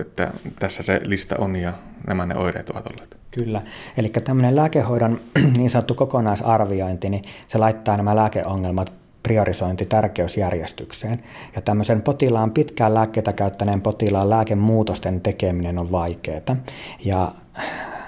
[0.00, 1.72] että tässä se lista on ja
[2.06, 3.18] nämä ne oireet ovat olleet?
[3.30, 3.62] Kyllä,
[3.96, 5.20] eli tämmöinen lääkehoidon
[5.56, 8.92] niin sanottu kokonaisarviointi, niin se laittaa nämä lääkeongelmat
[9.28, 11.22] priorisointi tärkeysjärjestykseen.
[11.56, 16.56] Ja tämmöisen potilaan pitkään lääkkeitä käyttäneen potilaan lääkemuutosten tekeminen on vaikeaa.
[17.04, 17.32] Ja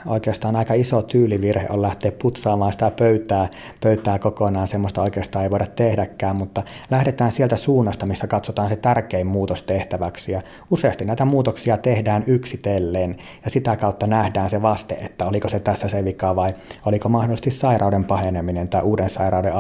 [0.07, 3.49] oikeastaan aika iso tyylivirhe on lähteä putsaamaan sitä pöytää,
[3.81, 9.27] pöytää kokonaan, semmoista oikeastaan ei voida tehdäkään, mutta lähdetään sieltä suunnasta, missä katsotaan se tärkein
[9.27, 10.33] muutos tehtäväksi.
[10.33, 15.61] Ja useasti näitä muutoksia tehdään yksitellen ja sitä kautta nähdään se vaste, että oliko se
[15.61, 16.55] tässä se vika vai
[16.87, 19.53] oliko mahdollisesti sairauden paheneminen tai uuden sairauden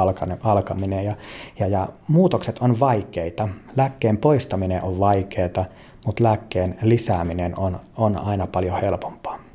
[0.42, 1.04] alkaminen.
[1.04, 1.14] Ja,
[1.58, 5.64] ja, ja muutokset on vaikeita, lääkkeen poistaminen on vaikeaa,
[6.06, 9.49] mutta lääkkeen lisääminen on, on aina paljon helpompaa.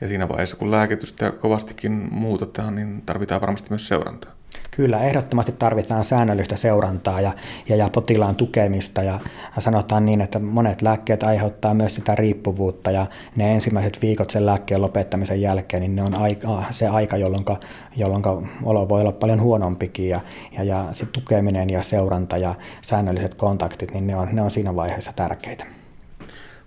[0.00, 4.32] Ja siinä vaiheessa, kun lääkitystä kovastikin muutetaan, niin tarvitaan varmasti myös seurantaa.
[4.70, 7.32] Kyllä, ehdottomasti tarvitaan säännöllistä seurantaa ja,
[7.68, 9.20] ja, ja potilaan tukemista ja
[9.58, 14.82] sanotaan niin, että monet lääkkeet aiheuttaa myös sitä riippuvuutta ja ne ensimmäiset viikot sen lääkkeen
[14.82, 17.44] lopettamisen jälkeen, niin ne on aika, se aika, jolloin,
[17.96, 18.22] jolloin
[18.62, 20.20] olo voi olla paljon huonompikin ja,
[20.52, 24.76] ja, ja se tukeminen ja seuranta ja säännölliset kontaktit, niin ne on, ne on siinä
[24.76, 25.79] vaiheessa tärkeitä.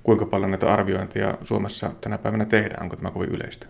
[0.04, 2.84] Kuinka paljon näitä arviointia Suomessa tänä päivänä tehdään?
[2.84, 3.68] Onko tämä kovin yleistä?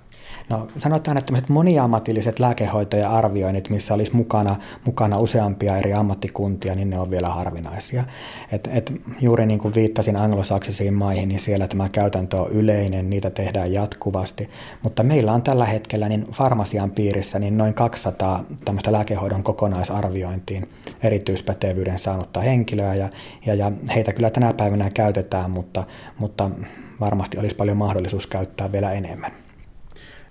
[0.49, 6.75] No sanotaan, että tämmöiset moniammatilliset lääkehoito- ja arvioinnit, missä olisi mukana, mukana useampia eri ammattikuntia,
[6.75, 8.03] niin ne on vielä harvinaisia.
[8.51, 13.29] Et, et juuri niin kuin viittasin anglosaksisiin maihin, niin siellä tämä käytäntö on yleinen, niitä
[13.29, 14.49] tehdään jatkuvasti.
[14.81, 20.67] Mutta meillä on tällä hetkellä niin farmasian piirissä niin noin 200 tämmöistä lääkehoidon kokonaisarviointiin
[21.03, 23.09] erityispätevyyden saanutta henkilöä, ja,
[23.45, 25.83] ja, ja heitä kyllä tänä päivänä käytetään, mutta,
[26.19, 26.49] mutta
[26.99, 29.31] varmasti olisi paljon mahdollisuus käyttää vielä enemmän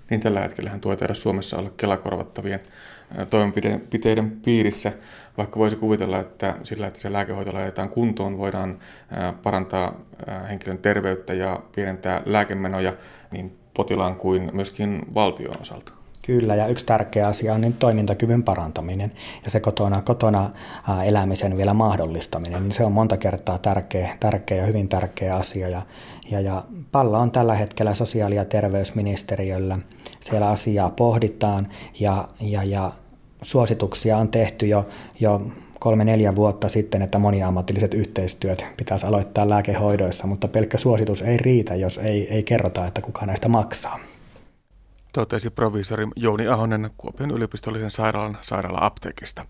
[0.09, 2.59] niin tällä hetkellä tuo tehdä Suomessa olla kelakorvattavien
[3.29, 4.91] toimenpiteiden piirissä,
[5.37, 8.79] vaikka voisi kuvitella, että sillä, että se lääkehoito laitetaan kuntoon, voidaan
[9.43, 10.01] parantaa
[10.49, 12.93] henkilön terveyttä ja pienentää lääkemenoja
[13.31, 16.02] niin potilaan kuin myöskin valtion osalta.
[16.25, 19.11] Kyllä, ja yksi tärkeä asia on niin toimintakyvyn parantaminen
[19.45, 20.49] ja se kotona, kotona
[21.05, 22.63] elämisen vielä mahdollistaminen.
[22.63, 25.69] Niin se on monta kertaa tärkeä, tärkeä ja hyvin tärkeä asia.
[25.69, 25.81] Ja,
[26.31, 29.79] ja, ja pallo on tällä hetkellä sosiaali- ja terveysministeriöllä.
[30.19, 31.67] Siellä asiaa pohditaan
[31.99, 32.91] ja, ja, ja
[33.41, 34.87] suosituksia on tehty jo,
[35.19, 35.41] jo
[35.79, 41.97] kolme-neljä vuotta sitten, että moniammatilliset yhteistyöt pitäisi aloittaa lääkehoidoissa, mutta pelkkä suositus ei riitä, jos
[41.97, 43.99] ei, ei kerrota, että kuka näistä maksaa
[45.13, 49.45] totesi proviisori Jouni Ahonen Kuopion yliopistollisen sairaalan sairaala-apteekista.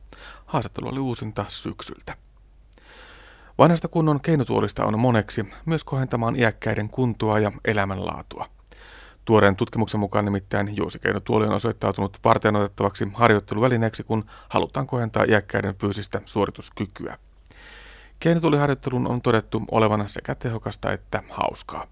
[0.45, 2.15] Haastattelu oli uusinta syksyltä.
[3.57, 8.49] Vanhasta kunnon keinotuolista on moneksi myös kohentamaan iäkkäiden kuntoa ja elämänlaatua.
[9.25, 16.21] Tuoreen tutkimuksen mukaan nimittäin juusikeinotuoli on osoittautunut varten otettavaksi harjoitteluvälineeksi, kun halutaan kohentaa iäkkäiden fyysistä
[16.25, 17.17] suorituskykyä.
[18.19, 21.87] Keinotuoliharjoittelun on todettu olevan sekä tehokasta että hauskaa.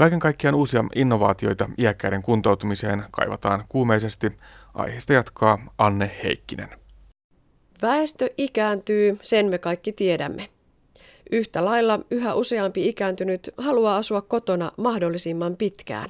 [0.00, 4.32] Kaiken kaikkiaan uusia innovaatioita iäkkäiden kuntoutumiseen kaivataan kuumeisesti.
[4.74, 6.68] Aiheesta jatkaa Anne Heikkinen.
[7.82, 10.48] Väestö ikääntyy, sen me kaikki tiedämme.
[11.30, 16.08] Yhtä lailla yhä useampi ikääntynyt haluaa asua kotona mahdollisimman pitkään.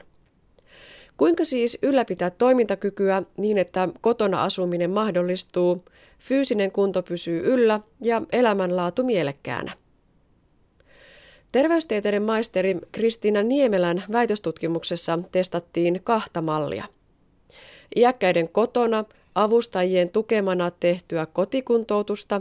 [1.17, 5.79] Kuinka siis ylläpitää toimintakykyä niin, että kotona asuminen mahdollistuu,
[6.19, 9.73] fyysinen kunto pysyy yllä ja elämänlaatu mielekkäänä?
[11.53, 16.85] Terveystieteiden maisteri Kristiina Niemelän väitöstutkimuksessa testattiin kahta mallia.
[17.97, 22.41] Iäkkäiden kotona avustajien tukemana tehtyä kotikuntoutusta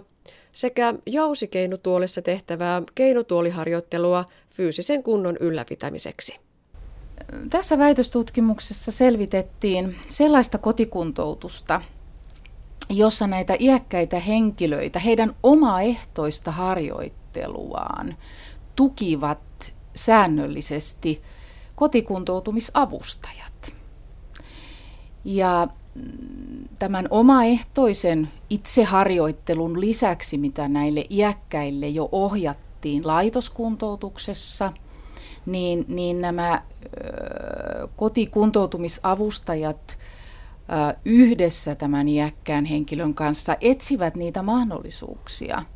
[0.51, 6.39] sekä jousikeinutuolissa tehtävää keinutuoliharjoittelua fyysisen kunnon ylläpitämiseksi.
[7.49, 11.81] Tässä väitöstutkimuksessa selvitettiin sellaista kotikuntoutusta,
[12.89, 18.15] jossa näitä iäkkäitä henkilöitä, heidän omaehtoista harjoitteluaan
[18.79, 21.21] tukivat säännöllisesti
[21.75, 23.73] kotikuntoutumisavustajat.
[25.25, 25.67] Ja
[26.79, 34.73] tämän omaehtoisen itseharjoittelun lisäksi, mitä näille iäkkäille jo ohjattiin laitoskuntoutuksessa,
[35.45, 36.61] niin, niin nämä ö,
[37.95, 39.99] kotikuntoutumisavustajat ö,
[41.05, 45.63] yhdessä tämän iäkkään henkilön kanssa etsivät niitä mahdollisuuksia–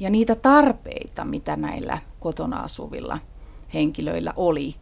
[0.00, 3.18] ja niitä tarpeita, mitä näillä kotona asuvilla
[3.74, 4.74] henkilöillä oli.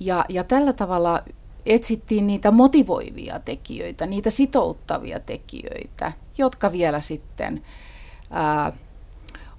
[0.00, 1.22] Ja, ja tällä tavalla
[1.66, 7.62] etsittiin niitä motivoivia tekijöitä, niitä sitouttavia tekijöitä, jotka vielä sitten
[8.30, 8.72] ää,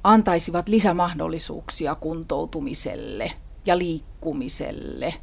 [0.04, 3.32] antaisivat lisämahdollisuuksia kuntoutumiselle
[3.66, 5.14] ja liikkumiselle.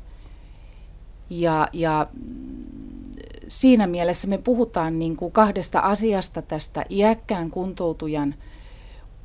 [1.31, 2.07] Ja, ja
[3.49, 8.35] siinä mielessä me puhutaan niin kuin kahdesta asiasta tästä iäkkään kuntoutujan–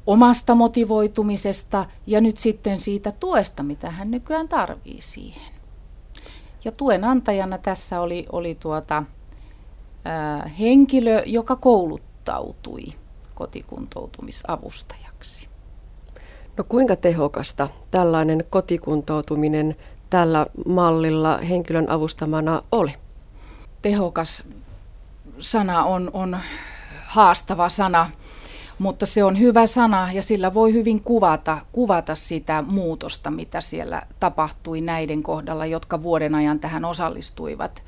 [0.08, 5.52] omasta motivoitumisesta ja nyt sitten siitä tuesta, mitä hän nykyään tarvii siihen.
[6.66, 9.04] Ja tuen antajana tässä oli, oli tuota,
[10.06, 12.84] ää, henkilö, joka kouluttautui
[13.36, 15.48] kotikuntoutumisavustajaksi.
[16.58, 19.76] No kuinka tehokasta tällainen kotikuntoutuminen
[20.10, 22.94] tällä mallilla henkilön avustamana oli?
[23.82, 24.44] Tehokas
[25.40, 26.38] sana on, on
[27.06, 28.10] haastava sana
[28.82, 34.02] mutta se on hyvä sana ja sillä voi hyvin kuvata, kuvata sitä muutosta, mitä siellä
[34.20, 37.84] tapahtui näiden kohdalla, jotka vuoden ajan tähän osallistuivat.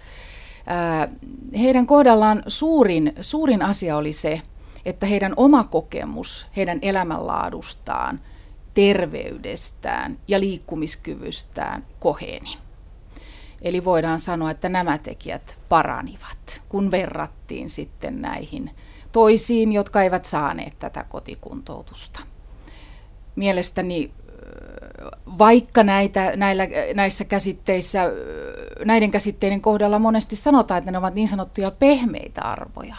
[1.59, 4.41] Heidän kohdallaan suurin, suurin asia oli se,
[4.85, 8.19] että heidän oma kokemus heidän elämänlaadustaan,
[8.73, 12.57] terveydestään ja liikkumiskyvystään koheni.
[13.61, 18.71] Eli voidaan sanoa, että nämä tekijät paranivat, kun verrattiin sitten näihin
[19.13, 22.19] toisiin, jotka eivät saaneet tätä kotikuntoutusta.
[23.35, 24.11] Mielestäni
[25.37, 28.11] vaikka näitä, näillä, näissä käsitteissä,
[28.85, 32.95] näiden käsitteiden kohdalla monesti sanotaan, että ne ovat niin sanottuja pehmeitä arvoja,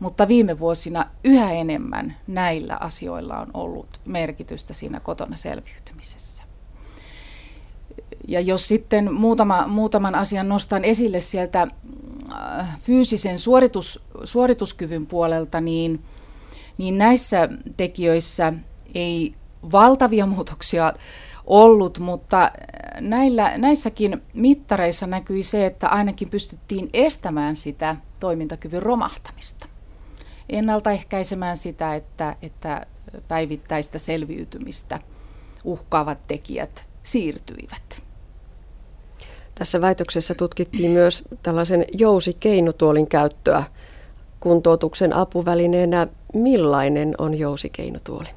[0.00, 6.51] mutta viime vuosina yhä enemmän näillä asioilla on ollut merkitystä siinä kotona selviytymisessä.
[8.28, 11.68] Ja jos sitten muutama, muutaman asian nostan esille sieltä
[12.32, 16.04] äh, fyysisen suoritus, suorituskyvyn puolelta, niin,
[16.78, 18.52] niin näissä tekijöissä
[18.94, 19.34] ei
[19.72, 20.92] valtavia muutoksia
[21.46, 22.50] ollut, mutta
[23.00, 29.68] näillä, näissäkin mittareissa näkyi se, että ainakin pystyttiin estämään sitä toimintakyvyn romahtamista.
[30.48, 32.86] Ennaltaehkäisemään sitä, että, että
[33.28, 35.00] päivittäistä selviytymistä
[35.64, 38.02] uhkaavat tekijät siirtyivät.
[39.62, 43.64] Tässä väitöksessä tutkittiin myös tällaisen jousikeinutuolin käyttöä
[44.40, 46.06] kuntoutuksen apuvälineenä.
[46.34, 48.28] Millainen on jousikeinutuoli?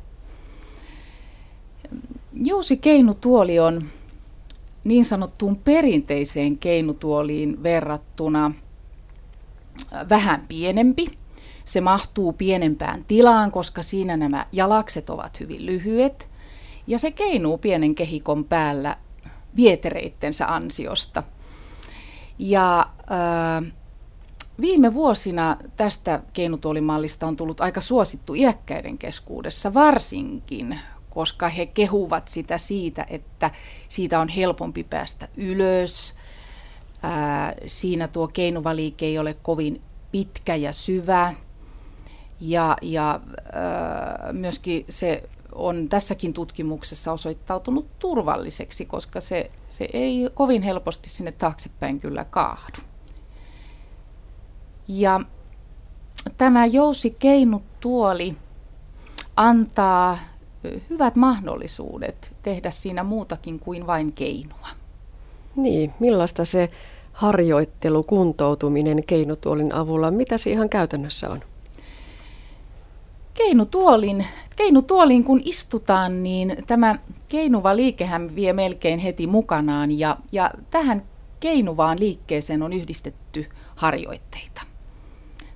[2.34, 3.86] Jousikeinutuoli on
[4.84, 8.52] niin sanottuun perinteiseen keinutuoliin verrattuna
[10.10, 11.06] vähän pienempi.
[11.66, 16.30] Se mahtuu pienempään tilaan, koska siinä nämä jalakset ovat hyvin lyhyet.
[16.88, 18.98] Ja se keinuu pienen kehikon päällä
[19.56, 21.24] vietereittensä ansiosta.
[22.40, 23.72] Ja äh,
[24.62, 32.58] viime vuosina tästä keinutuolimallista on tullut aika suosittu iäkkäiden keskuudessa varsinkin, koska he kehuvat sitä
[32.58, 33.52] siitä, että
[33.90, 36.16] siitä on helpompi päästä ylös.
[37.04, 41.34] Ää, siinä tuo keinuvaliike ei ole kovin pitkä ja syvä.
[42.40, 43.20] Ja, ja
[43.54, 51.32] ää, myöskin se on tässäkin tutkimuksessa osoittautunut turvalliseksi, koska se, se ei kovin helposti sinne
[51.32, 52.80] taaksepäin kyllä kaahdu.
[54.88, 55.22] Ja
[56.38, 58.36] tämä jousikeinutuoli
[59.36, 60.18] antaa
[60.90, 64.68] hyvät mahdollisuudet tehdä siinä muutakin kuin vain keinua.
[65.56, 66.70] Niin, millaista se
[67.14, 71.44] harjoittelu, kuntoutuminen keinutuolin avulla, mitä se ihan käytännössä on?
[73.36, 76.96] Keinutuolin, keinutuoliin kun istutaan, niin tämä
[77.30, 81.04] keinuva liikehän vie melkein heti mukanaan ja, ja tähän
[81.40, 84.62] keinuvaan liikkeeseen on yhdistetty harjoitteita.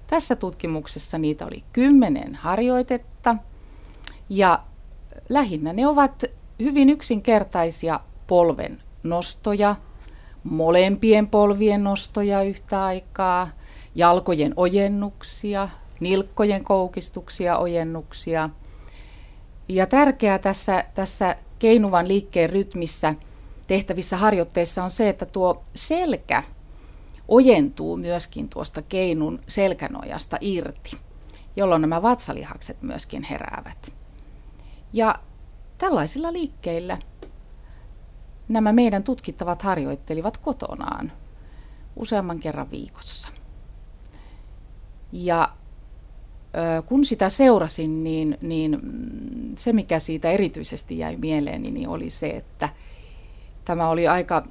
[0.08, 3.36] Tässä tutkimuksessa niitä oli kymmenen harjoitetta
[4.30, 4.64] ja
[5.30, 6.24] lähinnä ne ovat
[6.60, 9.76] hyvin yksinkertaisia polven nostoja,
[10.44, 13.50] molempien polvien nostoja yhtä aikaa,
[13.96, 18.50] jalkojen ojennuksia, nilkkojen koukistuksia, ojennuksia.
[19.68, 23.16] Ja tärkeää tässä, tässä keinuvan liikkeen rytmissä
[23.68, 26.44] tehtävissä harjoitteissa on se, että tuo selkä
[27.28, 30.98] ojentuu myöskin tuosta keinun selkänojasta irti,
[31.56, 33.94] jolloin nämä vatsalihakset myöskin heräävät.
[34.94, 35.16] Ja
[35.78, 36.98] tällaisilla liikkeillä
[38.48, 41.12] nämä meidän tutkittavat harjoittelivat kotonaan
[41.96, 43.30] useamman kerran viikossa.
[45.12, 45.50] Ja
[46.86, 48.80] kun sitä seurasin, niin, niin
[49.58, 52.70] se mikä siitä erityisesti jäi mieleen, niin oli se, että
[53.66, 54.48] tämä oli aika,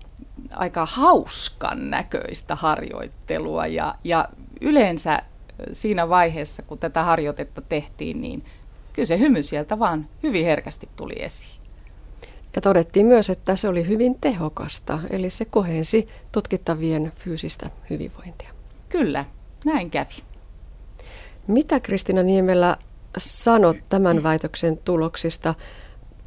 [0.52, 4.28] aika hauskan näköistä harjoittelua ja, ja
[4.60, 5.22] yleensä
[5.72, 8.44] siinä vaiheessa, kun tätä harjoitetta tehtiin, niin
[8.92, 11.58] kyllä se hymy sieltä vaan hyvin herkästi tuli esiin.
[12.56, 18.50] Ja todettiin myös, että se oli hyvin tehokasta, eli se kohensi tutkittavien fyysistä hyvinvointia.
[18.88, 19.24] Kyllä,
[19.64, 20.27] näin kävi.
[21.48, 22.76] Mitä Kristina Niemelä
[23.18, 25.54] sanot tämän väitöksen tuloksista?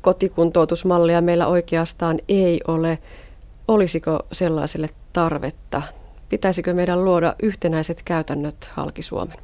[0.01, 2.99] Kotikuntoutusmallia meillä oikeastaan ei ole.
[3.67, 5.81] Olisiko sellaiselle tarvetta?
[6.29, 9.37] Pitäisikö meidän luoda yhtenäiset käytännöt halki Suomen?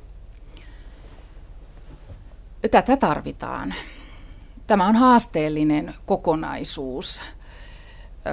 [2.72, 3.74] Tätä tarvitaan.
[4.68, 7.24] Tämä on haasteellinen kokonaisuus,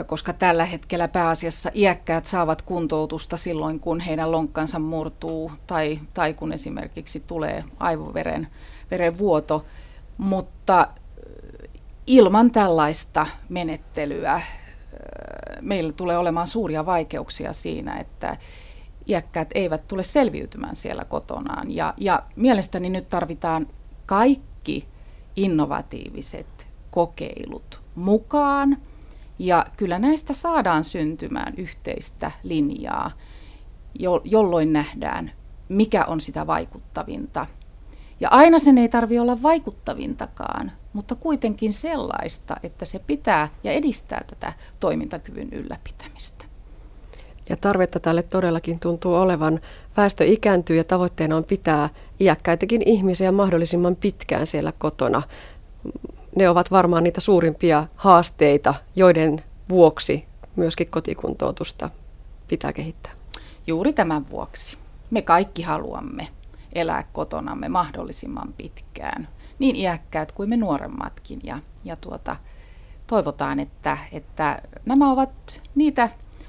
[0.06, 6.52] koska tällä hetkellä pääasiassa iäkkäät saavat kuntoutusta silloin, kun heidän lonkkansa murtuu tai, tai kun
[6.52, 8.48] esimerkiksi tulee aivoveren
[8.90, 9.66] verenvuoto.
[10.18, 10.88] Mutta
[12.06, 14.42] ilman tällaista menettelyä
[15.60, 18.36] meillä tulee olemaan suuria vaikeuksia siinä, että
[19.08, 21.70] iäkkäät eivät tule selviytymään siellä kotonaan.
[21.70, 23.66] Ja, ja mielestäni nyt tarvitaan
[24.06, 24.88] kaikki
[25.36, 28.76] innovatiiviset kokeilut mukaan.
[29.38, 33.10] Ja kyllä näistä saadaan syntymään yhteistä linjaa,
[34.24, 35.32] jolloin nähdään,
[35.68, 37.46] mikä on sitä vaikuttavinta.
[38.20, 44.24] Ja aina sen ei tarvitse olla vaikuttavintakaan, mutta kuitenkin sellaista, että se pitää ja edistää
[44.26, 46.44] tätä toimintakyvyn ylläpitämistä.
[47.48, 49.60] Ja tarvetta tälle todellakin tuntuu olevan.
[49.96, 51.88] Väestö ikääntyy ja tavoitteena on pitää
[52.20, 55.22] iäkkäitäkin ihmisiä mahdollisimman pitkään siellä kotona.
[56.36, 61.90] Ne ovat varmaan niitä suurimpia haasteita, joiden vuoksi myöskin kotikuntoutusta
[62.48, 63.12] pitää kehittää.
[63.66, 64.78] Juuri tämän vuoksi.
[65.10, 66.28] Me kaikki haluamme
[66.72, 71.40] elää kotonamme mahdollisimman pitkään, niin iäkkäät kuin me nuoremmatkin.
[71.42, 72.36] Ja, ja tuota,
[73.06, 76.08] toivotaan, että, että nämä ovat niitä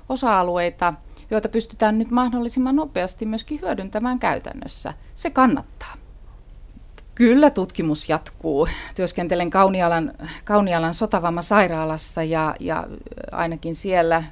[0.09, 0.93] osa-alueita,
[1.31, 4.93] joita pystytään nyt mahdollisimman nopeasti myöskin hyödyntämään käytännössä.
[5.13, 6.04] Se kannattaa.
[7.15, 8.67] Kyllä tutkimus jatkuu.
[8.95, 12.87] Työskentelen Kaunialan, Kaunialan sotavammasairaalassa ja, ja
[13.31, 14.23] ainakin siellä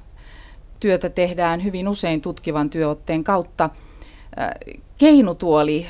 [0.80, 3.70] työtä tehdään hyvin usein tutkivan työotteen kautta.
[4.98, 5.88] Keinutuoli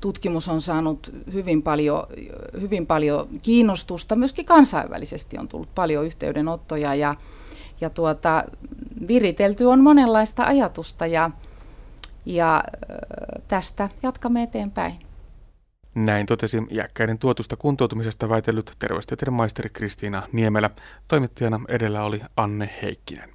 [0.00, 2.06] tutkimus on saanut hyvin paljon,
[2.60, 4.16] hyvin paljon kiinnostusta.
[4.16, 7.14] Myöskin kansainvälisesti on tullut paljon yhteydenottoja ja,
[7.80, 8.44] ja tuota,
[9.08, 11.30] viritelty on monenlaista ajatusta ja,
[12.26, 12.64] ja
[13.48, 15.04] tästä jatkamme eteenpäin.
[15.94, 20.70] Näin totesi iäkkäiden tuotusta kuntoutumisesta väitellyt terveystieteiden maisteri Kristiina Niemelä.
[21.08, 23.30] Toimittajana edellä oli Anne Heikkinen.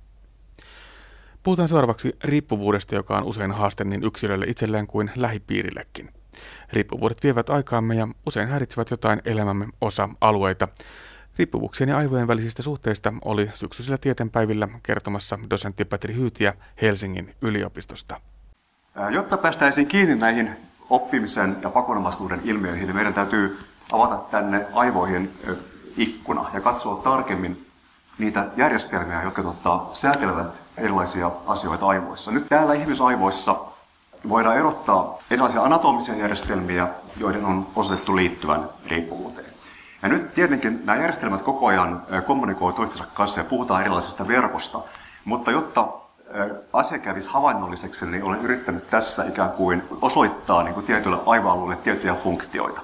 [1.43, 6.13] Puhutaan seuraavaksi riippuvuudesta, joka on usein haaste niin yksilölle itselleen kuin lähipiirillekin.
[6.73, 10.67] Riippuvuudet vievät aikaamme ja usein häiritsevät jotain elämämme osa-alueita.
[11.37, 18.21] Riippuvuuksien ja aivojen välisistä suhteista oli syksyisellä tieteenpäivillä kertomassa dosentti Petri Hyytiä Helsingin yliopistosta.
[19.09, 20.49] Jotta päästäisiin kiinni näihin
[20.89, 23.59] oppimisen ja pakonomaisuuden ilmiöihin, niin meidän täytyy
[23.91, 25.33] avata tänne aivoihin
[25.97, 27.65] ikkuna ja katsoa tarkemmin
[28.17, 32.31] niitä järjestelmiä, jotka tota, säätelevät erilaisia asioita aivoissa.
[32.31, 33.55] Nyt täällä ihmisaivoissa
[34.29, 39.49] voidaan erottaa erilaisia anatomisia järjestelmiä, joiden on osoitettu liittyvän riippuvuuteen.
[40.01, 44.79] Ja nyt tietenkin nämä järjestelmät koko ajan kommunikoivat toistensa kanssa ja puhutaan erilaisesta verkosta,
[45.25, 45.87] mutta jotta
[46.73, 52.15] asia kävisi havainnolliseksi, niin olen yrittänyt tässä ikään kuin osoittaa niin kuin tietyille aivoalueille tiettyjä
[52.15, 52.81] funktioita.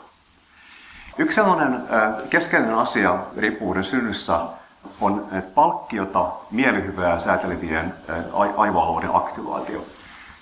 [1.17, 1.84] Yksi sellainen
[2.29, 4.39] keskeinen asia riippuvuuden synnyssä
[5.01, 7.93] on palkkiota mielihyvää säätelevien
[8.58, 9.86] aivoalueiden aktivaatio.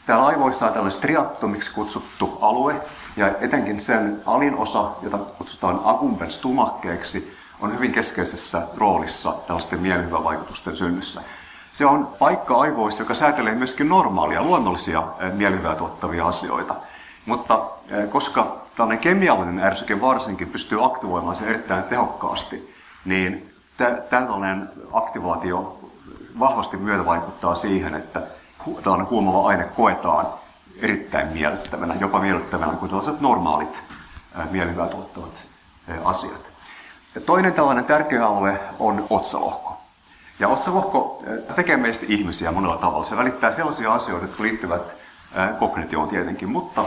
[0.06, 2.76] Täällä aivoissa on tällainen striattomiksi kutsuttu alue,
[3.18, 10.76] ja etenkin sen alin osa, jota kutsutaan accumbens tumakkeeksi, on hyvin keskeisessä roolissa tällaisten mielihyvävaikutusten
[10.76, 11.22] synnyssä.
[11.74, 16.76] Se on paikka aivoissa, joka säätelee myöskin normaalia, luonnollisia mielihyvää tuottavia asioita.
[17.26, 17.66] Mutta
[18.10, 23.52] koska tällainen kemiallinen ärsyke varsinkin pystyy aktivoimaan sen erittäin tehokkaasti, niin
[24.10, 25.80] tällainen aktivaatio
[26.40, 28.22] vahvasti myötä vaikuttaa siihen, että
[28.84, 30.28] tällainen huumava aine koetaan
[30.82, 33.84] erittäin miellyttävänä, jopa miellyttävänä kuin tällaiset normaalit
[34.52, 35.44] mielihyvää tuottavat
[36.04, 36.42] asiat.
[37.16, 39.83] Ja toinen tällainen tärkeä alue on otsalohko.
[40.40, 41.24] Ja otsalohko
[41.56, 43.06] tekee meistä ihmisiä monella tavalla.
[43.06, 44.96] Se välittää sellaisia asioita, jotka liittyvät
[45.60, 46.86] kognitioon tietenkin, mutta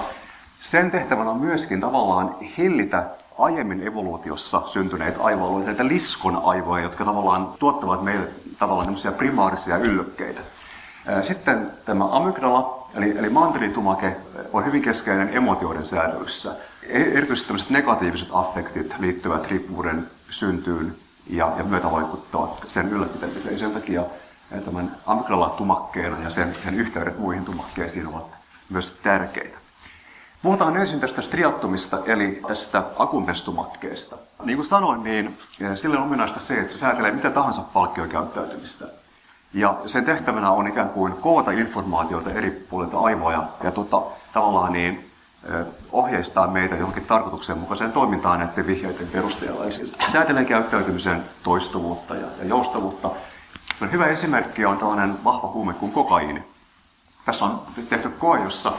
[0.61, 3.06] sen tehtävänä on myöskin tavallaan hillitä
[3.38, 8.28] aiemmin evoluutiossa syntyneitä aivoalueita, näitä liskon aivoja, jotka tavallaan tuottavat meille
[8.59, 10.40] tavallaan primaarisia yllykkeitä.
[11.22, 14.16] Sitten tämä amygdala, eli, eli mantelitumake,
[14.52, 16.56] on hyvin keskeinen emotioiden säätelyssä.
[16.82, 20.94] E, erityisesti tämmöiset negatiiviset affektit liittyvät riippuvuuden syntyyn
[21.30, 23.58] ja, ja myötävaikuttavat sen ylläpitämiseen.
[23.58, 24.02] Sen takia
[24.64, 28.38] tämän amygdala-tumakkeen ja sen, sen yhteydet muihin tumakkeisiin ovat
[28.70, 29.58] myös tärkeitä.
[30.42, 34.16] Puhutaan ensin tästä striattomista, eli tästä akumpestumakkeesta.
[34.44, 35.38] Niin kuin sanoin, niin
[35.74, 38.88] sille on ominaista se, että se säätelee mitä tahansa palkkiokäyttäytymistä.
[39.54, 45.10] Ja sen tehtävänä on ikään kuin koota informaatiota eri puolilta aivoja ja tota, tavallaan niin,
[45.92, 49.64] ohjeistaa meitä johonkin tarkoituksenmukaiseen toimintaan näiden vihjeiden perusteella.
[49.64, 53.11] Eli siis säätelee käyttäytymisen toistuvuutta ja, ja joustavuutta.
[53.92, 56.44] Hyvä esimerkki on tällainen vahva huume kuin kokaiini.
[57.24, 58.72] Tässä on tehty koe, jossa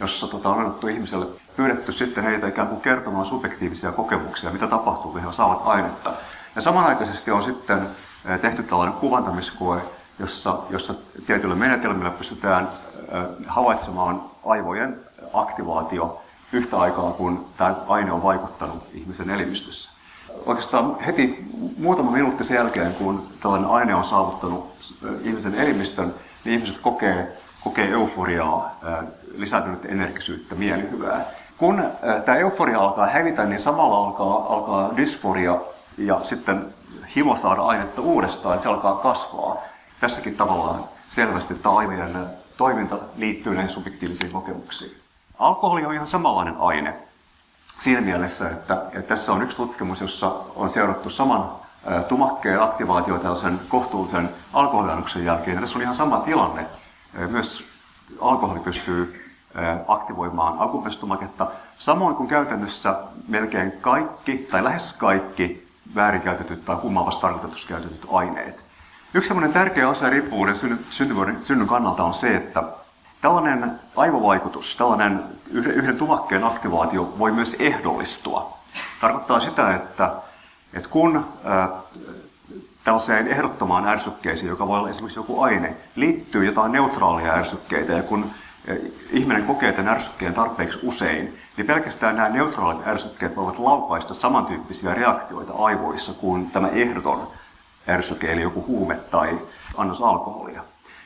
[0.00, 5.12] jossa tota, on annettu ihmiselle, pyydetty sitten heitä ikään kuin kertomaan subjektiivisia kokemuksia, mitä tapahtuu,
[5.12, 6.12] kun he saavat ainetta.
[6.54, 7.88] Ja samanaikaisesti on sitten
[8.42, 9.82] tehty tällainen kuvantamiskoe,
[10.18, 10.94] jossa, jossa
[11.26, 12.68] tietyillä menetelmillä pystytään
[13.46, 15.00] havaitsemaan aivojen
[15.34, 16.20] aktivaatio
[16.52, 19.90] yhtä aikaa, kun tämä aine on vaikuttanut ihmisen elimistössä.
[20.46, 21.44] Oikeastaan heti
[21.78, 24.72] muutama minuutti sen jälkeen, kun tällainen aine on saavuttanut
[25.22, 28.76] ihmisen elimistön, niin ihmiset kokee, kokee euforiaa,
[29.36, 31.24] lisääntynyt energisyyttä, mielihyvää.
[31.58, 31.84] Kun
[32.24, 35.56] tämä euforia alkaa hävitä, niin samalla alkaa, alkaa dysforia
[35.98, 36.74] ja sitten
[37.16, 39.56] himo saada ainetta uudestaan, se alkaa kasvaa.
[40.00, 42.26] Tässäkin tavallaan selvästi tämä aivojen
[42.56, 45.03] toiminta liittyy näihin subjektiivisiin kokemuksiin.
[45.38, 46.96] Alkoholi on ihan samanlainen aine
[47.80, 51.50] siinä mielessä, että, että tässä on yksi tutkimus, jossa on seurattu saman
[52.08, 55.54] tumakkeen aktivaatio tällaisen kohtuullisen alkoholiannoksen jälkeen.
[55.54, 56.66] Ja tässä on ihan sama tilanne.
[57.30, 57.64] Myös
[58.20, 59.24] alkoholi pystyy
[59.88, 62.94] aktivoimaan akupestumaketta, samoin kuin käytännössä
[63.28, 68.64] melkein kaikki tai lähes kaikki väärinkäytetyt tai kummavassa tarkoitetussa käytetyt aineet.
[69.14, 70.56] Yksi tärkeä asia riippuvuuden
[70.90, 72.62] syntyvyyden synnyn kannalta on se, että
[73.24, 78.58] tällainen aivovaikutus, tällainen yhden, tumakkeen aktivaatio voi myös ehdollistua.
[79.00, 80.12] Tarkoittaa sitä, että,
[80.74, 81.26] että kun
[82.84, 88.30] tällaiseen ehdottomaan ärsykkeeseen, joka voi olla esimerkiksi joku aine, liittyy jotain neutraalia ärsykkeitä, ja kun
[89.10, 95.52] ihminen kokee tämän ärsykkeen tarpeeksi usein, niin pelkästään nämä neutraalit ärsykkeet voivat laukaista samantyyppisiä reaktioita
[95.52, 97.28] aivoissa kuin tämä ehdoton
[97.88, 99.40] ärsyke, eli joku huume tai
[99.76, 100.64] annos alkoholia.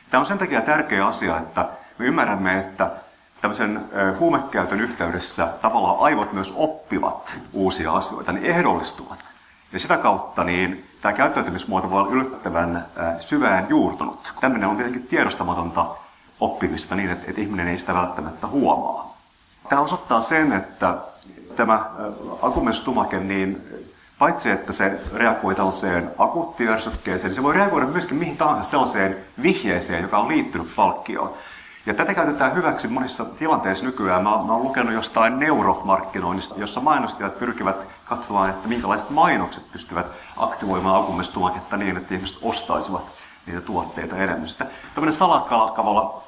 [0.09, 2.91] Tämä on sen takia tärkeä asia, että me ymmärrämme, että
[3.41, 3.81] tämmöisen
[4.19, 9.19] huumekäytön yhteydessä tavallaan aivot myös oppivat uusia asioita, ne ehdollistuvat.
[9.73, 12.85] Ja sitä kautta niin tämä käyttäytymismuoto voi olla yllättävän
[13.19, 14.33] syvään juurtunut.
[14.41, 15.85] Tämmöinen on tietenkin tiedostamatonta
[16.39, 19.17] oppimista niin, että, että ihminen ei sitä välttämättä huomaa.
[19.69, 20.97] Tämä osoittaa sen, että
[21.55, 21.89] tämä
[22.41, 23.61] akumensstumake, niin
[24.19, 30.01] paitsi että se reagoi tällaiseen akuuttiärsykkeeseen, niin se voi reagoida myöskin mihin tahansa sellaiseen vihjeeseen,
[30.01, 31.33] joka on liittynyt palkkioon.
[31.89, 34.23] Ja tätä käytetään hyväksi monissa tilanteissa nykyään.
[34.23, 40.05] Mä, mä olen lukenut jostain neuromarkkinoinnista, jossa mainostajat pyrkivät katsomaan, että minkälaiset mainokset pystyvät
[40.37, 43.05] aktivoimaan akumenstumaketta niin, että ihmiset ostaisivat
[43.45, 44.49] niitä tuotteita enemmän.
[44.49, 44.65] Sitä
[44.95, 46.23] tämmöinen salakavalla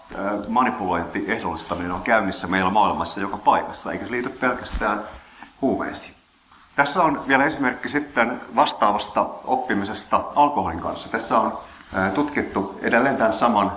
[0.47, 5.01] manipulointi, ehdollistaminen on käynnissä meillä maailmassa joka paikassa, eikä se liity pelkästään
[5.61, 6.13] huumeisiin.
[6.75, 11.09] Tässä on vielä esimerkki sitten vastaavasta oppimisesta alkoholin kanssa.
[11.09, 11.57] Tässä on
[12.13, 13.71] tutkittu edelleen tämän saman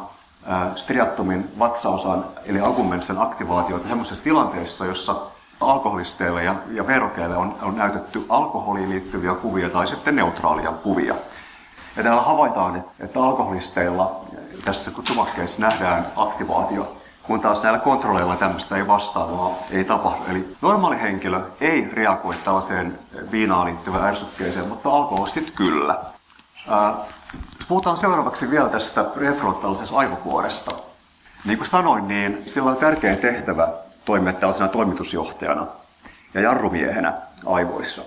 [0.76, 5.16] striattomin vatsaosan, eli alkumensen aktivaatioita sellaisessa tilanteessa, jossa
[5.61, 11.14] alkoholisteille ja, ja verokeille on, on näytetty alkoholiin liittyviä kuvia tai sitten neutraalia kuvia.
[11.97, 14.20] Ja täällä havaitaan, että alkoholisteilla
[14.64, 20.24] tässä tumakkeessa nähdään aktivaatio, kun taas näillä kontrolleilla tämmöistä ei vastaavaa ei tapahdu.
[20.28, 22.99] Eli normaali henkilö ei reagoi tällaiseen
[23.30, 25.99] viinaan liittyvään ärsykkeeseen, mutta alkoholistit kyllä.
[27.69, 30.71] Puhutaan seuraavaksi vielä tästä prefrontaalisesta aivokuoresta.
[31.45, 33.69] Niin kuin sanoin, niin sillä on tärkeä tehtävä
[34.05, 35.67] toimia tällaisena toimitusjohtajana
[36.35, 37.15] ja jarrumiehenä
[37.47, 38.03] aivoissa.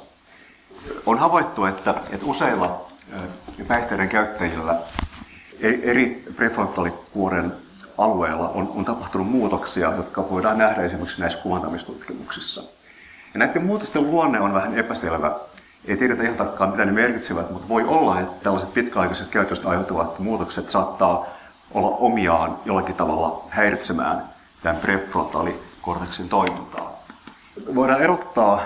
[1.05, 2.85] On havaittu, että, että useilla
[3.67, 4.75] päihteiden käyttäjillä
[5.61, 7.53] eri prefrontaalikuoren
[7.97, 12.63] alueella on, on tapahtunut muutoksia, jotka voidaan nähdä esimerkiksi näissä kuvantamistutkimuksissa.
[13.33, 15.35] Ja näiden muutosten luonne on vähän epäselvä.
[15.85, 20.19] Ei tiedetä ihan tarkkaan, mitä ne merkitsevät, mutta voi olla, että tällaiset pitkäaikaiset käytöstä aiheutuvat
[20.19, 21.25] muutokset saattaa
[21.73, 24.23] olla omiaan jollakin tavalla häiritsemään
[24.63, 27.03] tämän prefrontaalikorteksin toimintaa.
[27.75, 28.61] Voidaan erottaa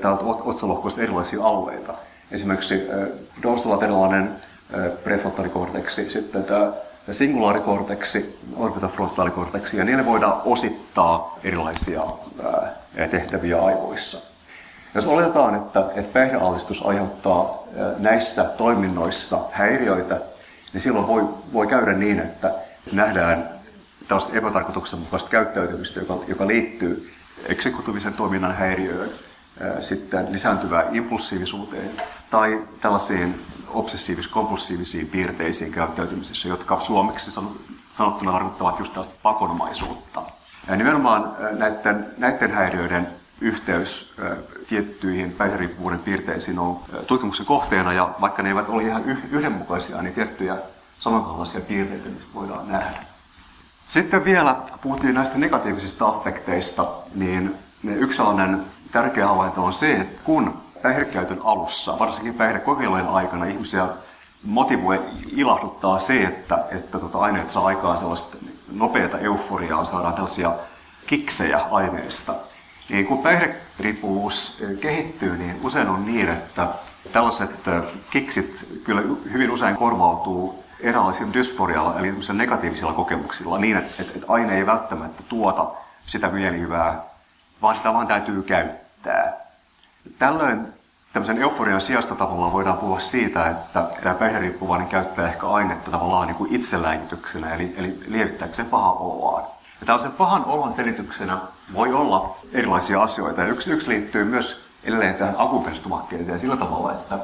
[0.00, 1.94] täältä otsalohkoista erilaisia alueita.
[2.30, 2.82] Esimerkiksi
[3.42, 4.30] dorsolateraalinen
[5.04, 6.72] prefrontaalikorteksi, sitten tämä
[7.10, 12.00] singulaarikorteksi, orbitofrontaalikorteksi, ja niille voidaan osittaa erilaisia
[13.10, 14.18] tehtäviä aivoissa.
[14.94, 17.62] Jos oletetaan, että, että päihdealtistus aiheuttaa
[17.98, 20.20] näissä toiminnoissa häiriöitä,
[20.72, 22.54] niin silloin voi, voi käydä niin, että
[22.92, 23.48] nähdään
[24.08, 27.12] tällaista epätarkoituksenmukaista käyttäytymistä, joka, joka liittyy
[27.46, 29.10] eksekutiivisen toiminnan häiriöön,
[29.80, 31.90] sitten lisääntyvään impulsiivisuuteen
[32.30, 37.30] tai tällaisiin obsessiivis-kompulsiivisiin piirteisiin käyttäytymisessä, jotka suomeksi
[37.92, 40.22] sanottuna tarkoittavat just tällaista pakonomaisuutta.
[40.68, 43.08] Ja nimenomaan näiden, näiden häiriöiden
[43.40, 44.14] yhteys
[44.68, 50.56] tiettyihin päihderiippuvuuden piirteisiin on tutkimuksen kohteena, ja vaikka ne eivät ole ihan yhdenmukaisia, niin tiettyjä
[50.98, 52.98] samankaltaisia piirteitä niistä voidaan nähdä.
[53.88, 58.62] Sitten vielä, kun puhuttiin näistä negatiivisista affekteista, niin yksi sellainen
[58.92, 63.88] tärkeä havainto on se, että kun päihdekäytön alussa, varsinkin päihdekokeilujen aikana, ihmisiä
[64.44, 65.02] motivoi,
[65.36, 68.38] ilahduttaa se, että, että tota aineet saa aikaan sellaista
[68.72, 70.52] nopeata euforiaa, saadaan tällaisia
[71.06, 72.34] kiksejä aineista.
[72.88, 76.68] Niin kun päihderiippuvuus kehittyy, niin usein on niin, että
[77.12, 77.50] tällaiset
[78.10, 84.66] kiksit kyllä hyvin usein korvautuu eräänlaisilla dysforialla, eli negatiivisilla kokemuksilla, niin että, että aine ei
[84.66, 85.70] välttämättä tuota
[86.06, 87.00] sitä mielihyvää,
[87.62, 89.32] vaan sitä vaan täytyy käyttää.
[90.18, 90.66] Tällöin
[91.12, 96.36] tämmöisen euforian sijasta tavallaan voidaan puhua siitä, että tämä päihderiippuvainen käyttää ehkä ainetta tavallaan niin
[96.36, 99.57] kuin itseläikytyksenä, eli, eli lievittääkseen pahan oloaan.
[99.80, 101.38] Ja tällaisen pahan olon selityksenä
[101.74, 103.40] voi olla erilaisia asioita.
[103.40, 107.18] Ja yksi, yksi liittyy myös edelleen tähän akupenstumakkeeseen sillä tavalla, että,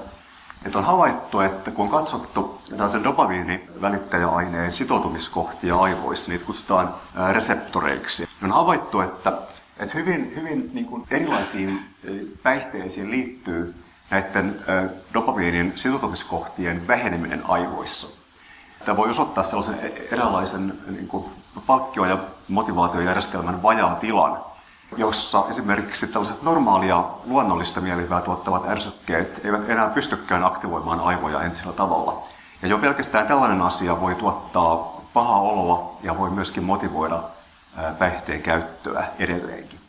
[0.66, 6.94] että on havaittu, että kun on katsottu tällaisen dopamiinivälittäjäaineen sitoutumiskohtia aivoissa, niitä kutsutaan
[7.32, 9.32] reseptoreiksi, niin on havaittu, että
[9.78, 11.80] että hyvin, hyvin niin kuin erilaisiin
[12.42, 13.74] päihteisiin liittyy
[14.10, 14.60] näiden
[15.14, 18.06] dopamiinin sitoutumiskohtien väheneminen aivoissa.
[18.84, 21.24] Tämä voi osoittaa sellaisen e-, eräänlaisen niin kuin
[21.66, 22.18] palkkio- ja
[22.48, 24.38] motivaatiojärjestelmän vajaa tilan,
[24.96, 32.22] jossa esimerkiksi tällaiset normaalia luonnollista mielivää tuottavat ärsykkeet eivät enää pystykään aktivoimaan aivoja entisellä tavalla.
[32.62, 37.22] Ja jo pelkästään tällainen asia voi tuottaa pahaa oloa ja voi myöskin motivoida
[37.98, 39.80] päihteen käyttöä edelleenkin.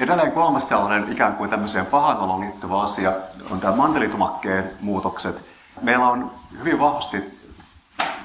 [0.00, 3.12] Edelleen kolmas tällainen ikään kuin tämmöiseen pahan oloon liittyvä asia
[3.50, 5.44] on tämä mantelitumakkeen muutokset.
[5.82, 7.40] Meillä on hyvin vahvasti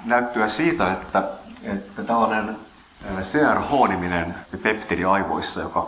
[0.06, 1.24] näyttöä siitä, että,
[1.64, 2.58] että tällainen
[3.22, 5.88] CRH-niminen peptidi aivoissa, joka,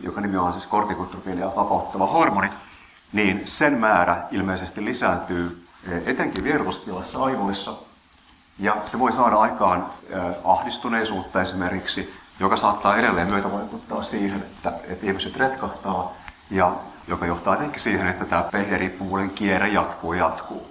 [0.00, 2.50] joka nimi on siis kortikotropiinia vapauttava hormoni,
[3.12, 5.66] niin sen määrä ilmeisesti lisääntyy
[6.06, 7.74] etenkin vierotustilassa aivoissa.
[8.58, 9.86] Ja se voi saada aikaan
[10.44, 16.12] ahdistuneisuutta esimerkiksi, joka saattaa edelleen myötä vaikuttaa siihen, että, että ihmiset retkahtaa
[16.50, 16.72] ja
[17.08, 20.70] joka johtaa etenkin siihen, että tämä päihderiippuvuuden kierre jatkuu ja jatkuu.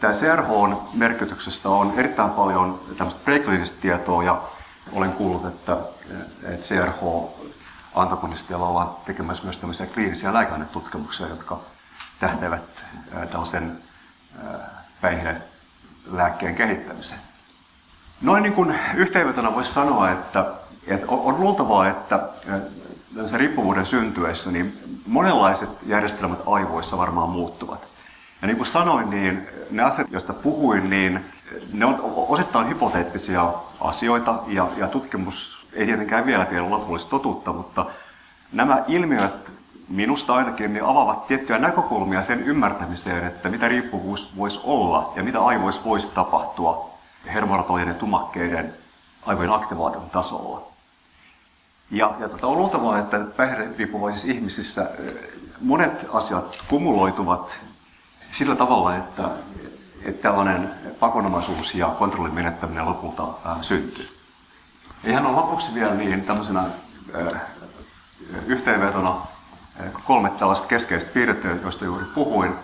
[0.00, 4.42] Tämä CRH-merkityksestä on erittäin paljon tämmöistä prekliinistä tietoa ja
[4.92, 5.76] olen kuullut, että,
[6.42, 11.60] että CRH-antagonistilla ollaan tekemässä myös tämmöisiä kliinisiä lääkeainetutkimuksia, jotka
[12.20, 12.84] tähtävät
[13.30, 13.78] tällaisen
[15.00, 17.20] päihdelääkkeen kehittämiseen.
[18.20, 20.52] Noin niin kuin yhteenvetona voisi sanoa, että,
[20.86, 22.28] että on luultavaa, että
[23.26, 27.88] se riippuvuuden syntyessä niin monenlaiset järjestelmät aivoissa varmaan muuttuvat.
[28.42, 31.24] Ja niin kuin sanoin, niin ne asiat, joista puhuin, niin
[31.72, 33.52] ne on osittain hypoteettisia
[33.82, 37.86] asioita ja, ja tutkimus ei tietenkään vielä tiedä lopullista totuutta, mutta
[38.52, 39.52] nämä ilmiöt
[39.88, 45.40] minusta ainakin niin avaavat tiettyjä näkökulmia sen ymmärtämiseen, että mitä riippuvuus voisi olla ja mitä
[45.40, 46.90] aivoissa voisi tapahtua
[47.26, 48.74] hermoratojen ja tumakkeiden
[49.26, 50.62] aivojen aktivaation tasolla.
[51.90, 54.90] Ja, ja tota, on luultavaa, että päihderiippuvaisissa ihmisissä
[55.60, 57.60] monet asiat kumuloituvat
[58.32, 59.28] sillä tavalla, että
[60.22, 64.08] tällainen pakonomaisuus ja kontrollin menettäminen lopulta äh, syntyy.
[65.04, 67.40] Ja ihan on lopuksi vielä niin tämmöisenä äh,
[68.46, 72.54] yhteenvetona äh, kolme tällaista keskeistä piirrettä, joista juuri puhuin.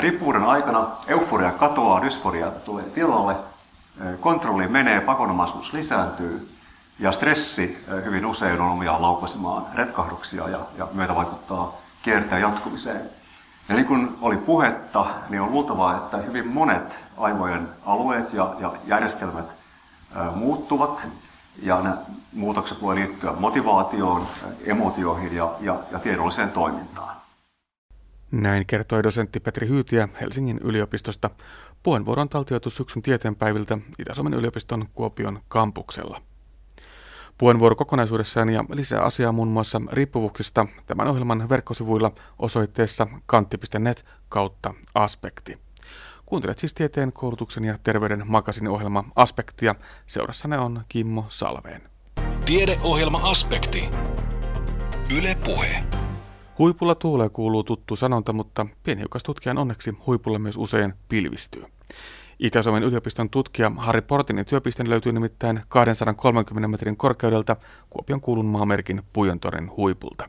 [0.00, 3.36] Riippuvuuden aikana euforia katoaa, dysforia tulee tilalle,
[4.20, 6.52] kontrolli menee, pakonomaisuus lisääntyy
[6.98, 13.10] ja stressi hyvin usein on omiaan laukaisemaan retkahduksia ja, ja myötä vaikuttaa kierteen jatkumiseen.
[13.68, 18.72] Ja niin kuin oli puhetta, niin on luultavaa, että hyvin monet aivojen alueet ja, ja
[18.86, 19.54] järjestelmät
[20.16, 21.06] ä, muuttuvat.
[21.62, 21.96] Ja nämä
[22.32, 24.26] muutokset voi liittyä motivaatioon,
[24.64, 27.16] emotioihin ja, ja, ja tiedolliseen toimintaan.
[28.30, 31.30] Näin kertoi dosentti Petri Hyytiä Helsingin yliopistosta.
[31.82, 36.22] Puheenvuoron taltioitu syksyn tieteenpäiviltä Itä-Suomen yliopiston Kuopion kampuksella.
[37.42, 45.58] Puheenvuoro kokonaisuudessaan ja lisää asiaa muun muassa riippuvuuksista tämän ohjelman verkkosivuilla osoitteessa kantti.net kautta aspekti.
[46.26, 48.24] Kuuntelet siis tieteen, koulutuksen ja terveyden
[48.70, 49.74] ohjelma Aspektia.
[50.06, 51.82] Seurassanne on Kimmo Salveen.
[52.46, 53.88] Tiedeohjelma Aspekti.
[55.16, 55.84] Yle Puhe.
[56.58, 61.64] Huipulla tuulee kuuluu tuttu sanonta, mutta pienhiukkastutkijan onneksi huipulla myös usein pilvistyy.
[62.42, 67.56] Itä-Suomen yliopiston tutkija Harri Portinin työpiste löytyy nimittäin 230 metrin korkeudelta
[67.90, 70.28] Kuopion kuulun maamerkin Pujontoren huipulta.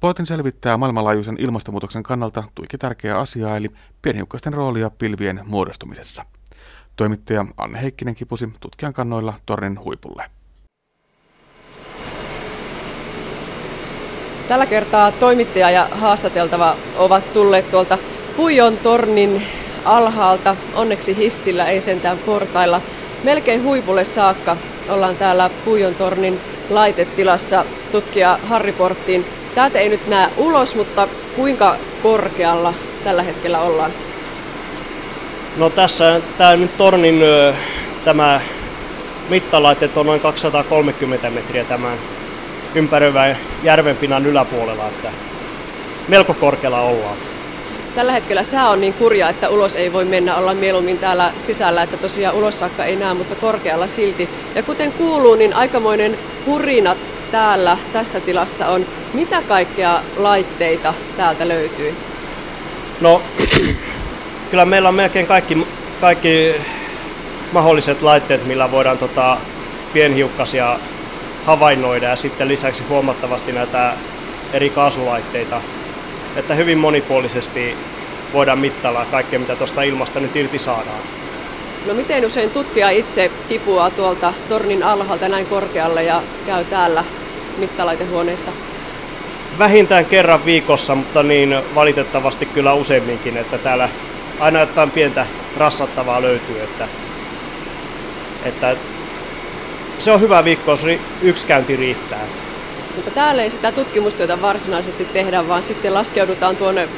[0.00, 3.68] Portin selvittää maailmanlaajuisen ilmastonmuutoksen kannalta tuiki tärkeää asiaa, eli
[4.02, 6.24] pienhiukkasten roolia pilvien muodostumisessa.
[6.96, 10.30] Toimittaja Anne Heikkinen kipusi tutkijan kannoilla tornin huipulle.
[14.48, 17.98] Tällä kertaa toimittaja ja haastateltava ovat tulleet tuolta
[18.36, 19.42] Pujon tornin
[19.86, 22.80] alhaalta, onneksi hissillä, ei sentään portailla.
[23.24, 24.56] Melkein huipulle saakka
[24.88, 29.26] ollaan täällä Puijon tornin laitetilassa tutkija Harri Porttiin.
[29.54, 32.74] Täältä ei nyt näe ulos, mutta kuinka korkealla
[33.04, 33.90] tällä hetkellä ollaan?
[35.56, 37.20] No tässä tämä nyt tornin
[38.04, 38.40] tämä
[39.28, 41.98] mittalaite on noin 230 metriä tämän
[42.74, 45.12] ympäröivän järvenpinnan yläpuolella, että
[46.08, 47.16] melko korkealla ollaan.
[47.96, 51.82] Tällä hetkellä sää on niin kurja, että ulos ei voi mennä, olla mieluummin täällä sisällä,
[51.82, 54.28] että tosiaan ulos saakka ei näe, mutta korkealla silti.
[54.54, 56.96] Ja kuten kuuluu, niin aikamoinen hurina
[57.30, 58.86] täällä tässä tilassa on.
[59.14, 61.94] Mitä kaikkea laitteita täältä löytyy?
[63.00, 63.22] No,
[64.50, 65.66] kyllä meillä on melkein kaikki,
[66.00, 66.54] kaikki
[67.52, 69.38] mahdolliset laitteet, millä voidaan tota,
[69.92, 70.78] pienhiukkasia
[71.46, 73.92] havainnoida ja sitten lisäksi huomattavasti näitä
[74.52, 75.60] eri kaasulaitteita
[76.36, 77.76] että hyvin monipuolisesti
[78.32, 80.98] voidaan mittailla kaikkea, mitä tuosta ilmasta nyt irti saadaan.
[81.86, 87.04] No miten usein tutkija itse kipuaa tuolta tornin alhaalta näin korkealle ja käy täällä
[87.58, 88.52] mittalaitehuoneessa?
[89.58, 93.88] vähintään kerran viikossa, mutta niin valitettavasti kyllä useamminkin, että täällä
[94.40, 95.26] aina jotain pientä
[95.56, 96.88] rassattavaa löytyy, että,
[98.44, 98.76] että
[99.98, 100.86] se on hyvä viikko, jos
[101.22, 102.20] yksi käynti riittää.
[102.96, 106.88] Mutta täällä ei sitä tutkimustyötä varsinaisesti tehdä, vaan sitten laskeudutaan tuonne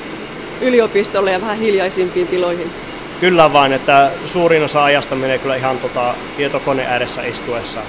[0.61, 2.70] yliopistolle ja vähän hiljaisimpiin tiloihin.
[3.20, 7.80] Kyllä vain, että suurin osa ajasta menee kyllä ihan tota, tietokone ääressä istuessa.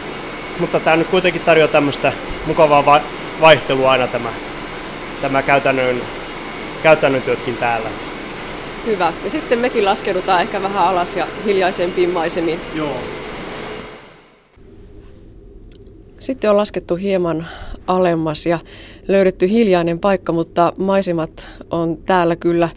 [0.59, 2.13] Mutta tämä nyt kuitenkin tarjoaa tämmöistä
[2.45, 3.01] mukavaa
[3.41, 4.29] vaihtelua aina tämä,
[5.21, 6.01] tämä käytännön,
[6.83, 7.89] käytännön työtkin täällä.
[8.85, 9.13] Hyvä.
[9.23, 12.59] Ja sitten mekin laskeudutaan ehkä vähän alas ja hiljaisempiin maisemiin.
[12.75, 12.97] Joo.
[16.19, 17.47] Sitten on laskettu hieman
[17.87, 18.59] alemmas ja
[19.07, 22.69] löydetty hiljainen paikka, mutta maisemat on täällä kyllä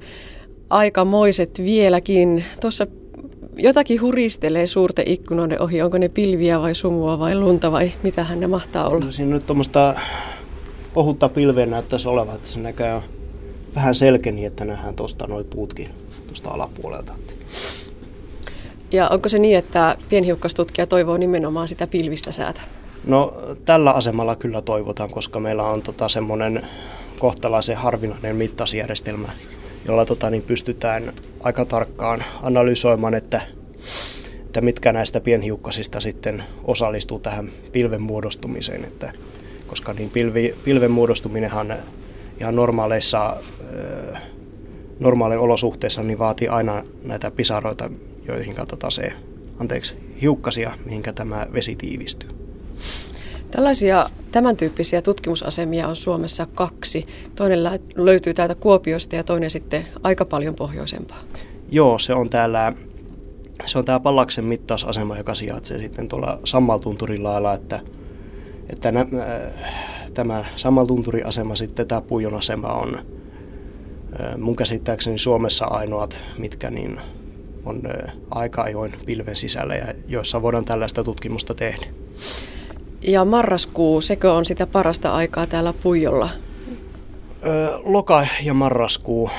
[0.71, 2.45] aikamoiset vieläkin.
[2.61, 2.87] Tuossa
[3.57, 5.83] jotakin huristelee suurten ikkunoiden ohi.
[5.83, 9.05] Onko ne pilviä vai sumua vai lunta vai mitähän ne mahtaa olla?
[9.05, 9.95] No, siinä nyt tuommoista
[10.95, 13.03] ohutta pilveä näyttäisi olevan, että se näkee
[13.75, 15.89] vähän selkeni, että nähdään tuosta noin puutkin
[16.27, 17.13] tuosta alapuolelta.
[18.93, 22.61] Ja onko se niin, että pienhiukkastutkija toivoo nimenomaan sitä pilvistä säätä?
[23.07, 23.35] No
[23.65, 26.67] tällä asemalla kyllä toivotaan, koska meillä on tota, semmoinen
[27.19, 29.29] kohtalaisen harvinainen mittausjärjestelmä,
[29.87, 33.41] jolla tota, niin pystytään aika tarkkaan analysoimaan, että,
[34.47, 38.85] että mitkä näistä pienhiukkasista sitten osallistuu tähän pilven muodostumiseen.
[38.85, 39.13] Että,
[39.67, 41.77] koska niin pilvi, pilven muodostuminenhan
[42.41, 43.37] ihan normaaleissa,
[45.01, 47.91] normaaleissa olosuhteissa niin vaatii aina näitä pisaroita,
[48.29, 49.13] joihin tota se,
[49.61, 52.42] anteeksi, hiukkasia, mihinkä tämä vesi tiivistyy.
[53.51, 57.05] Tällaisia tämän tyyppisiä tutkimusasemia on Suomessa kaksi.
[57.37, 57.65] Toinen
[57.95, 61.19] löytyy täältä Kuopiosta ja toinen sitten aika paljon pohjoisempaa.
[61.71, 62.73] Joo, se on täällä
[63.67, 67.81] se on tämä Pallaksen mittausasema, joka sijaitsee sitten tuolla Sammaltunturin lailla, että,
[68.71, 69.73] että nä, äh,
[70.15, 77.01] tämä Sammaltunturiasema sitten tämä Puijon asema on äh, mun käsittääkseni Suomessa ainoat, mitkä niin
[77.65, 81.87] on äh, aika ajoin pilven sisällä ja joissa voidaan tällaista tutkimusta tehdä.
[83.03, 86.29] Ja marraskuu, sekö on sitä parasta aikaa täällä Puijolla?
[87.47, 89.31] Öö, loka ja marraskuu.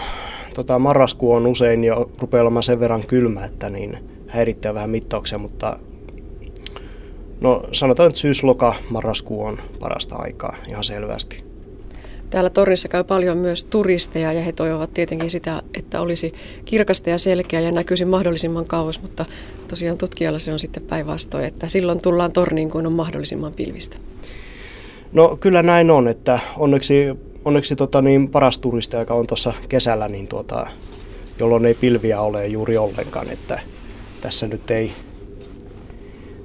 [0.54, 3.98] Tota, marraskuu on usein jo rupeaa olemaan sen verran kylmä, että niin
[4.28, 5.80] häirittää vähän mittauksia, mutta
[7.42, 11.44] no sanotaan, että syys-loka, marraskuu on parasta aikaa ihan selvästi.
[12.30, 16.32] Täällä torissa käy paljon myös turisteja ja he toivovat tietenkin sitä, että olisi
[16.66, 19.26] kirkasta ja selkeä ja näkyisi mahdollisimman kauas, mutta
[19.74, 23.98] tosiaan tutkijalla se on sitten päinvastoin, että silloin tullaan torniin, kun on mahdollisimman pilvistä.
[25.14, 26.94] No kyllä näin on, että onneksi,
[27.46, 30.68] onneksi tota niin, paras turisti, joka on tuossa kesällä, niin tuota,
[31.40, 33.60] jolloin ei pilviä ole juuri ollenkaan, että
[34.22, 34.92] tässä nyt ei,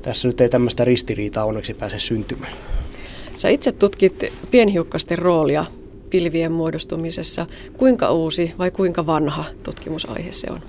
[0.03, 2.53] tässä nyt ei tämmöistä ristiriitaa onneksi pääse syntymään.
[3.35, 5.65] Sä itse tutkit pienhiukkasten roolia
[6.11, 7.47] pilvien muodostumisessa.
[7.77, 10.61] Kuinka uusi vai kuinka vanha tutkimusaihe se on?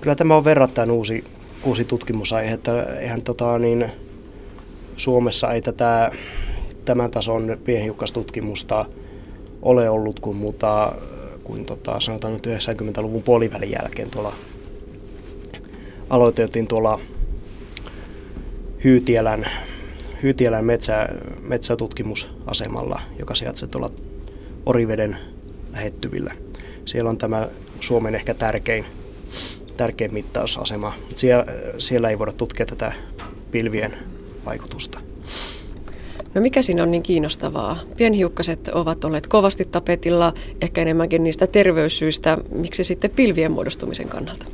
[0.00, 1.24] Kyllä tämä on verrattain uusi,
[1.64, 3.90] uusi tutkimusaihe, että eihän tota, niin,
[4.96, 6.10] Suomessa ei tätä
[6.84, 8.84] tämän tason pienhiukkastutkimusta
[9.62, 10.92] ole ollut kuin, muuta,
[11.44, 14.32] kuin tota, sanotaan nyt 90-luvun puolivälin jälkeen tuolla
[16.10, 17.00] aloiteltiin tuolla
[18.84, 19.46] Hyytielän,
[20.22, 21.08] Hyytielän metsä,
[21.42, 23.90] metsätutkimusasemalla, joka sijaitsee tuolla
[24.66, 25.16] Oriveden
[25.72, 26.34] lähettyvillä.
[26.84, 27.48] Siellä on tämä
[27.80, 28.84] Suomen ehkä tärkein,
[29.80, 30.92] tärkein mittausasema.
[31.14, 31.46] Siellä,
[31.78, 32.92] siellä ei voida tutkia tätä
[33.50, 33.96] pilvien
[34.44, 35.00] vaikutusta.
[36.34, 37.76] No mikä siinä on niin kiinnostavaa?
[37.96, 42.38] Pienhiukkaset ovat olleet kovasti tapetilla, ehkä enemmänkin niistä terveyssyistä.
[42.52, 44.46] Miksi sitten pilvien muodostumisen kannalta?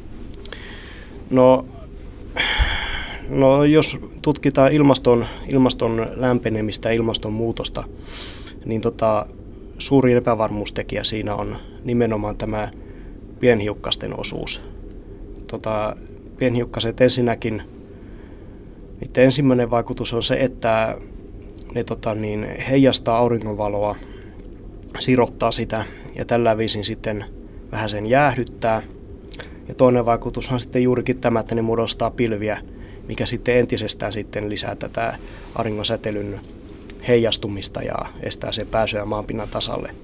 [1.31, 1.64] No,
[3.29, 7.85] no jos tutkitaan ilmaston, ilmaston lämpenemistä ja ilmastonmuutosta,
[8.64, 9.27] niin tota,
[9.79, 12.70] suurin epävarmuustekijä siinä on nimenomaan tämä
[13.41, 14.76] pienhiukkasten osuus.
[15.47, 15.97] Tota,
[16.39, 17.63] pienhiukkaset ensinnäkin,
[19.01, 20.97] niiden ensimmäinen vaikutus on se, että
[21.75, 23.97] ne tota, niin, heijastaa auringonvaloa,
[24.99, 25.85] sirottaa sitä
[26.15, 27.25] ja tällä viisin sitten
[27.73, 28.83] vähän sen jäähdyttää.
[29.69, 32.59] Ja toinen vaikutus on sitten juurikin tämä, että ne muodostaa pilviä,
[33.09, 35.17] mikä sitten entisestään sitten lisää tätä
[35.55, 36.41] auringonsäteilyn
[37.09, 39.95] heijastumista ja estää sen pääsyä maanpinnan tasalle.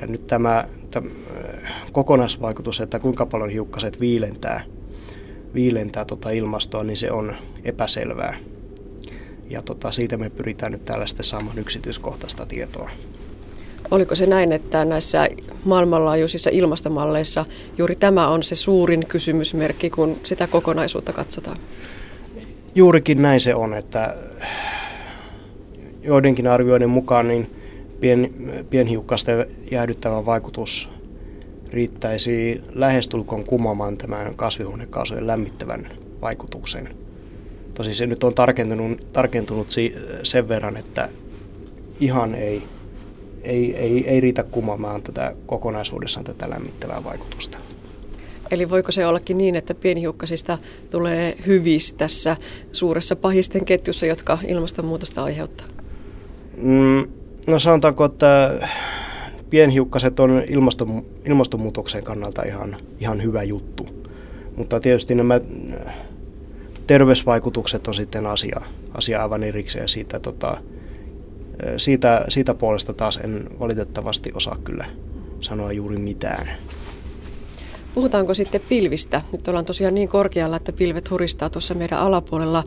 [0.00, 1.08] Ja nyt tämä, tämä
[1.92, 4.64] kokonaisvaikutus, että kuinka paljon hiukkaset viilentää,
[5.54, 7.34] viilentää tota ilmastoa, niin se on
[7.64, 8.36] epäselvää.
[9.50, 12.90] Ja tota, siitä me pyritään nyt täällä sitten saamaan yksityiskohtaista tietoa.
[13.90, 15.28] Oliko se näin, että näissä
[15.64, 17.44] maailmanlaajuisissa ilmastomalleissa
[17.78, 21.56] juuri tämä on se suurin kysymysmerkki, kun sitä kokonaisuutta katsotaan?
[22.74, 24.16] Juurikin näin se on, että
[26.02, 27.63] joidenkin arvioiden mukaan niin
[28.04, 28.30] pien,
[28.70, 30.90] pienhiukkasten jäädyttävä vaikutus
[31.72, 35.88] riittäisi lähestulkoon kumoamaan tämän kasvihuonekaasujen lämmittävän
[36.22, 36.96] vaikutuksen.
[37.74, 39.68] Tosi se nyt on tarkentunut, tarkentunut
[40.22, 41.08] sen verran, että
[42.00, 42.62] ihan ei,
[43.42, 47.58] ei, ei, ei riitä kumoamaan tätä kokonaisuudessaan tätä lämmittävää vaikutusta.
[48.50, 50.58] Eli voiko se ollakin niin, että pienhiukkasista
[50.90, 52.36] tulee hyvis tässä
[52.72, 55.66] suuressa pahisten ketjussa, jotka ilmastonmuutosta aiheuttaa?
[56.56, 58.60] Mm, no sanotaanko, että
[59.50, 63.88] pienhiukkaset on ilmaston, ilmastonmuutoksen kannalta ihan, ihan hyvä juttu.
[64.56, 65.40] Mutta tietysti nämä
[66.86, 68.60] terveysvaikutukset on sitten asia,
[68.94, 69.88] asia aivan erikseen.
[69.88, 70.56] Siitä, tota,
[71.76, 74.84] siitä, siitä puolesta taas en valitettavasti osaa kyllä
[75.40, 76.48] sanoa juuri mitään.
[77.94, 79.22] Puhutaanko sitten pilvistä?
[79.32, 82.64] Nyt ollaan tosiaan niin korkealla, että pilvet huristaa tuossa meidän alapuolella.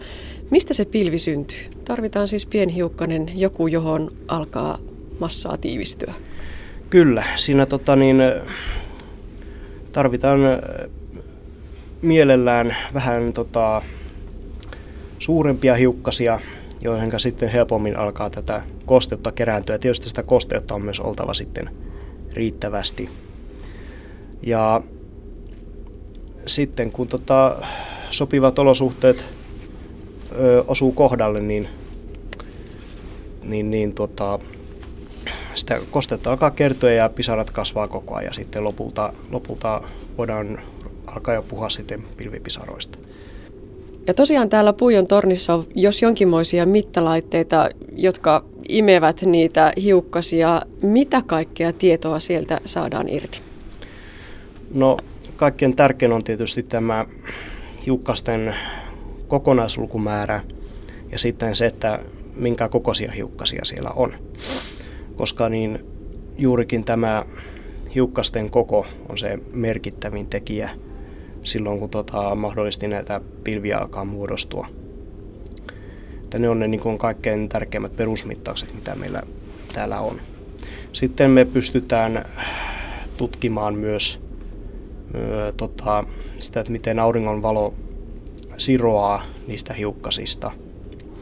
[0.52, 1.58] Mistä se pilvi syntyy?
[1.86, 4.78] Tarvitaan siis pienhiukkanen, joku johon alkaa
[5.20, 6.14] massaa tiivistyä.
[6.90, 8.18] Kyllä, siinä tota, niin,
[9.92, 10.40] tarvitaan
[12.02, 13.82] mielellään vähän tota,
[15.20, 16.40] suurempia hiukkasia,
[16.82, 19.78] joihin sitten helpommin alkaa tätä kosteutta kerääntyä.
[19.78, 21.70] Tietysti sitä kosteutta on myös oltava sitten
[22.34, 23.10] riittävästi.
[24.42, 24.82] Ja
[26.48, 27.56] sitten kun tota,
[28.10, 29.26] sopivat olosuhteet
[30.40, 31.68] ö, osuu kohdalle, niin,
[33.44, 34.40] niin, niin tota,
[35.54, 38.34] sitä kostetta alkaa kertyä ja pisarat kasvaa koko ajan.
[38.34, 39.82] Sitten lopulta, lopulta
[40.18, 40.60] voidaan
[41.08, 42.98] alkaa jo puhua sitten pilvipisaroista.
[44.08, 50.62] Ja tosiaan täällä Puijon tornissa on jos jonkinmoisia mittalaitteita, jotka imevät niitä hiukkasia.
[50.84, 53.42] Mitä kaikkea tietoa sieltä saadaan irti?
[54.74, 54.98] No
[55.38, 57.06] kaikkein tärkein on tietysti tämä
[57.86, 58.56] hiukkasten
[59.28, 60.42] kokonaislukumäärä
[61.12, 62.00] ja sitten se, että
[62.36, 64.14] minkä kokoisia hiukkasia siellä on.
[65.16, 65.80] Koska niin
[66.38, 67.24] juurikin tämä
[67.96, 70.70] hiukkasten koko on se merkittävin tekijä
[71.44, 74.68] silloin, kun tota, mahdollisesti näitä pilviä alkaa muodostua.
[76.24, 79.22] Että ne on ne niin kuin kaikkein tärkeimmät perusmittaukset, mitä meillä
[79.74, 80.22] täällä on.
[80.92, 82.26] Sitten me pystytään
[83.18, 84.27] tutkimaan myös
[85.16, 86.04] ö, tota,
[86.40, 87.74] sitä, että miten auringon valo
[88.58, 90.52] siroaa niistä hiukkasista.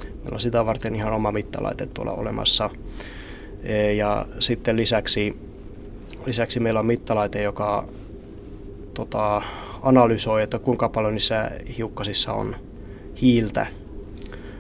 [0.04, 2.70] Meillä on sitä varten ihan oma mittalaite tuolla olemassa.
[3.98, 5.40] Ja sitten lisäksi,
[6.26, 7.88] lisäksi meillä on mittalaite, joka
[8.94, 9.42] tota,
[9.82, 12.56] analysoi, että kuinka paljon niissä hiukkasissa on
[13.22, 13.68] hiiltä,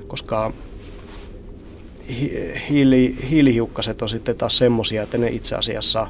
[0.07, 0.51] koska
[2.69, 6.07] hiili, hiilihiukkaset on sitten taas semmoisia, että ne itse asiassa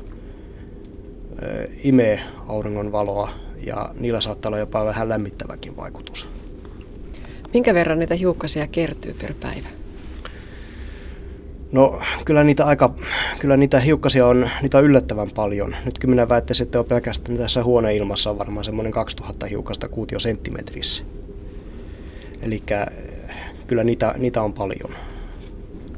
[1.83, 3.29] imee auringon valoa
[3.65, 6.29] ja niillä saattaa olla jopa vähän lämmittäväkin vaikutus.
[7.53, 9.67] Minkä verran niitä hiukkasia kertyy per päivä?
[11.71, 12.95] No kyllä niitä, aika,
[13.39, 15.75] kyllä niitä hiukkasia on, niitä on yllättävän paljon.
[15.85, 21.03] Nyt kun minä väittäisin, että on pelkästään tässä huoneilmassa on varmaan semmoinen 2000 hiukkasta kuutiosenttimetrissä.
[22.41, 22.63] Eli
[23.67, 24.95] kyllä niitä, niitä on paljon.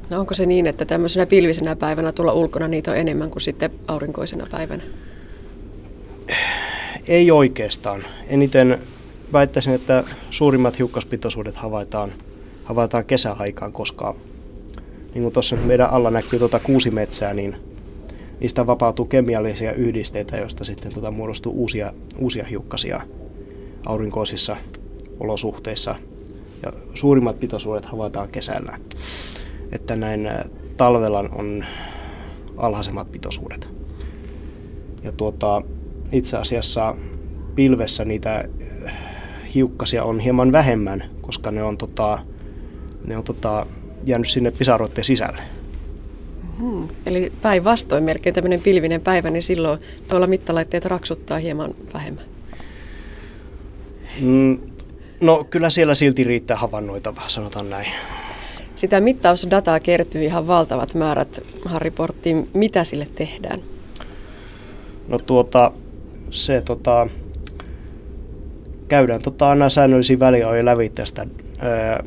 [0.09, 3.71] No onko se niin, että tämmöisenä pilvisenä päivänä tulla ulkona niitä on enemmän kuin sitten
[3.87, 4.83] aurinkoisena päivänä?
[7.07, 8.03] Ei oikeastaan.
[8.27, 8.79] Eniten
[9.33, 12.13] väittäisin, että suurimmat hiukkaspitoisuudet havaitaan,
[12.63, 14.15] havaitaan kesäaikaan, koska
[15.13, 17.55] niin kuin tuossa meidän alla näkyy tuota kuusimetsää, niin
[18.39, 23.01] niistä vapautuu kemiallisia yhdisteitä, joista sitten tuota muodostuu uusia, uusia hiukkasia
[23.85, 24.57] aurinkoisissa
[25.19, 25.95] olosuhteissa.
[26.63, 28.77] Ja suurimmat pitoisuudet havaitaan kesällä.
[29.71, 30.29] Että näin
[30.77, 31.65] talvella on
[32.57, 33.69] alhaisemmat pitoisuudet.
[35.03, 35.61] Ja tuota,
[36.11, 36.95] itse asiassa
[37.55, 38.45] pilvessä niitä
[39.55, 42.19] hiukkasia on hieman vähemmän, koska ne on, tota,
[43.07, 43.65] ne on tota,
[44.05, 45.41] jäänyt sinne pisaroiden sisälle.
[46.59, 46.87] Hmm.
[47.05, 52.25] Eli päinvastoin melkein tämmöinen pilvinen päivä, niin silloin tuolla mittalaitteet raksuttaa hieman vähemmän.
[54.21, 54.59] Mm,
[55.21, 57.87] no kyllä siellä silti riittää havainnoitavaa, sanotaan näin.
[58.75, 62.47] Sitä mittausdataa kertyy ihan valtavat määrät Harriporttiin.
[62.53, 63.59] Mitä sille tehdään?
[65.07, 65.71] No tuota,
[66.31, 67.07] se tota,
[68.87, 71.25] käydään tota, aina säännöllisiä väliajoja läpi tästä
[71.59, 72.03] ää,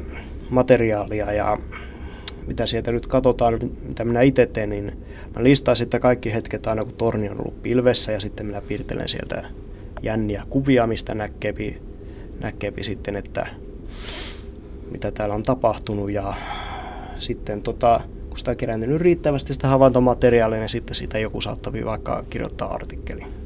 [0.51, 1.59] materiaalia ja
[2.47, 3.59] mitä sieltä nyt katsotaan,
[3.89, 4.85] mitä minä itse teen, niin
[5.37, 9.09] mä listaan sitten kaikki hetket aina kun torni on ollut pilvessä ja sitten minä piirtelen
[9.09, 9.45] sieltä
[10.03, 11.83] jänniä kuvia, mistä näkeepi,
[12.41, 13.47] näkeepi sitten, että
[14.93, 16.35] mitä täällä on tapahtunut ja
[17.16, 22.25] sitten tota, kun sitä on kerääntynyt riittävästi sitä havaintomateriaalia, niin sitten sitä joku saattaa vaikka
[22.31, 23.39] kirjoittaa artikkeli.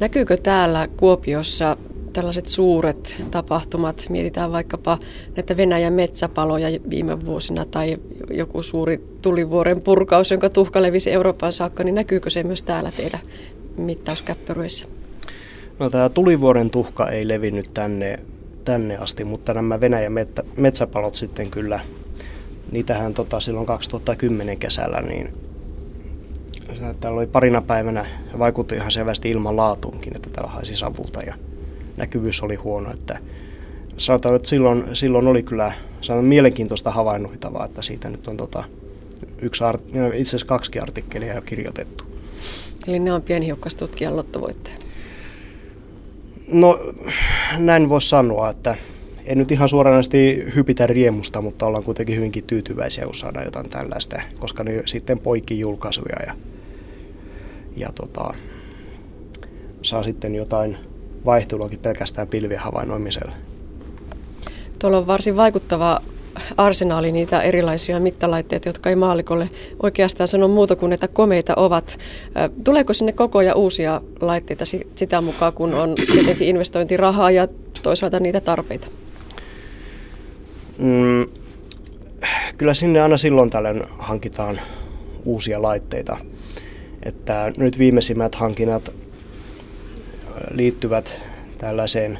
[0.00, 1.76] Näkyykö täällä Kuopiossa
[2.12, 4.98] tällaiset suuret tapahtumat, mietitään vaikkapa
[5.36, 7.98] näitä Venäjän metsäpaloja viime vuosina tai
[8.30, 13.20] joku suuri tulivuoren purkaus, jonka tuhka levisi Eurooppaan saakka, niin näkyykö se myös täällä teidän
[13.76, 14.86] mittauskäppyröissä?
[15.78, 18.18] No tämä tulivuoren tuhka ei levinnyt tänne,
[18.64, 20.12] tänne asti, mutta nämä Venäjän
[20.56, 21.80] metsäpalot sitten kyllä,
[22.72, 25.32] niitähän tota, silloin 2010 kesällä, niin
[27.00, 28.06] täällä oli parina päivänä,
[28.38, 31.34] vaikutti ihan selvästi ilman laatuunkin, että täällä haisi savulta ja
[31.96, 33.18] näkyvyys oli huono, että
[33.98, 38.64] sanotaan, että silloin, silloin oli kyllä sanotaan, mielenkiintoista havainnoitavaa, että siitä nyt on tota,
[39.42, 42.04] yksi art, itse asiassa kaksi artikkelia jo kirjoitettu.
[42.88, 44.76] Eli ne on pienhiukkastutkijan lottovoitteja?
[46.52, 46.92] No
[47.58, 48.76] näin voisi sanoa, että
[49.24, 54.22] en nyt ihan suoranaisesti hypitä riemusta, mutta ollaan kuitenkin hyvinkin tyytyväisiä, kun saadaan jotain tällaista,
[54.38, 56.34] koska ne sitten poikki julkaisuja ja,
[57.76, 58.34] ja tota,
[59.82, 60.76] saa sitten jotain
[61.24, 63.32] vaihteluakin pelkästään pilvien havainnoimisella.
[64.78, 66.00] Tuolla on varsin vaikuttava
[66.56, 69.50] arsenaali niitä erilaisia mittalaitteita, jotka ei maalikolle
[69.82, 71.98] oikeastaan sano muuta kuin, että komeita ovat.
[72.64, 74.64] Tuleeko sinne koko ajan uusia laitteita
[74.94, 77.48] sitä mukaan, kun on tietenkin investointirahaa ja
[77.82, 78.88] toisaalta niitä tarpeita?
[80.78, 81.26] Mm,
[82.58, 84.60] kyllä sinne aina silloin tällöin hankitaan
[85.24, 86.18] uusia laitteita.
[87.06, 88.94] Että nyt viimeisimmät hankinnat
[90.50, 91.16] liittyvät
[91.58, 92.18] tällaiseen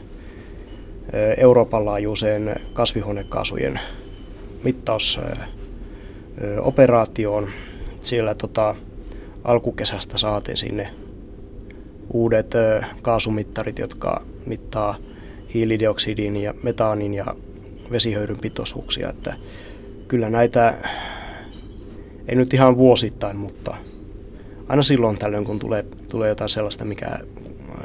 [1.37, 3.81] Euroopan laajuiseen kasvihuonekaasujen
[4.65, 7.49] mittausoperaatioon.
[8.03, 8.75] Siellä tota,
[9.45, 10.91] alkukesästä saatiin sinne
[12.13, 12.55] uudet
[13.03, 14.97] kaasumittarit, jotka mittaa
[15.55, 17.27] hiilidioksidin ja metaanin ja
[17.93, 19.09] vesihöyryn pitoisuuksia.
[19.09, 19.35] Että
[20.09, 20.75] kyllä näitä,
[22.29, 23.77] ei nyt ihan vuosittain, mutta
[24.69, 27.19] aina silloin tällöin, kun tulee, tulee jotain sellaista, mikä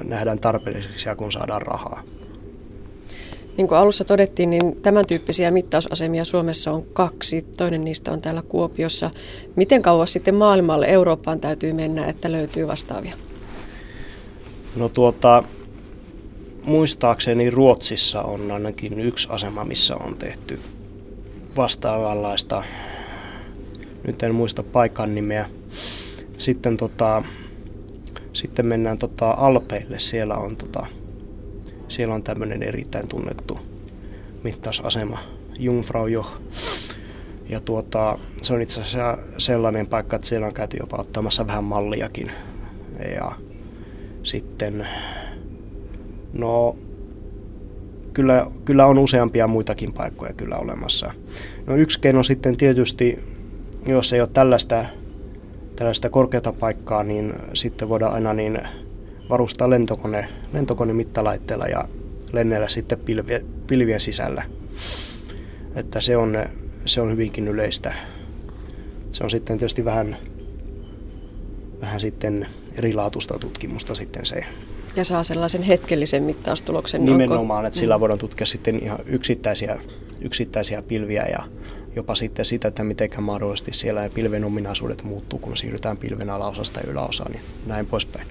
[0.03, 2.03] nähdään tarpeelliseksi ja kun saadaan rahaa.
[3.57, 7.41] Niin kuin alussa todettiin, niin tämän tyyppisiä mittausasemia Suomessa on kaksi.
[7.41, 9.11] Toinen niistä on täällä Kuopiossa.
[9.55, 13.15] Miten kauas sitten maailmalle Eurooppaan täytyy mennä, että löytyy vastaavia?
[14.75, 15.43] No tuota,
[16.65, 20.59] muistaakseni Ruotsissa on ainakin yksi asema, missä on tehty
[21.57, 22.63] vastaavanlaista.
[24.07, 25.49] Nyt en muista paikan nimeä.
[26.41, 27.23] Sitten, tota,
[28.33, 29.99] sitten mennään tota Alpeille.
[29.99, 30.85] Siellä on tota,
[31.87, 33.59] siellä on tämmöinen erittäin tunnettu
[34.43, 35.19] mittausasema,
[35.59, 36.29] Jungfrau Joch.
[37.49, 41.63] Ja tuota, se on itse asiassa sellainen paikka, että siellä on käyty jopa ottamassa vähän
[41.63, 42.31] malliakin.
[43.15, 43.31] Ja
[44.23, 44.87] sitten,
[46.33, 46.75] no
[48.13, 51.11] kyllä, kyllä on useampia muitakin paikkoja kyllä olemassa.
[51.67, 53.19] No yksi keino sitten tietysti,
[53.85, 54.85] jos ei ole tällaista,
[55.75, 58.59] tällaista korkeata paikkaa, niin sitten voidaan aina niin
[59.29, 61.87] varustaa lentokone, lentokone mittalaitteella ja
[62.33, 64.43] lennellä sitten pilvien, pilvien sisällä.
[65.75, 66.45] Että se on,
[66.85, 67.93] se on hyvinkin yleistä.
[69.11, 70.17] Se on sitten tietysti vähän,
[71.81, 74.45] vähän sitten erilaatuista tutkimusta sitten se.
[74.95, 77.05] Ja saa sellaisen hetkellisen mittaustuloksen.
[77.05, 77.67] Nimenomaan, onko...
[77.67, 79.79] että sillä voidaan tutkia sitten ihan yksittäisiä,
[80.21, 81.39] yksittäisiä pilviä ja
[81.95, 86.91] jopa sitten sitä, että miten mahdollisesti siellä pilven ominaisuudet muuttuu, kun siirrytään pilven alaosasta ja
[86.91, 88.27] yläosaan ja näin poispäin.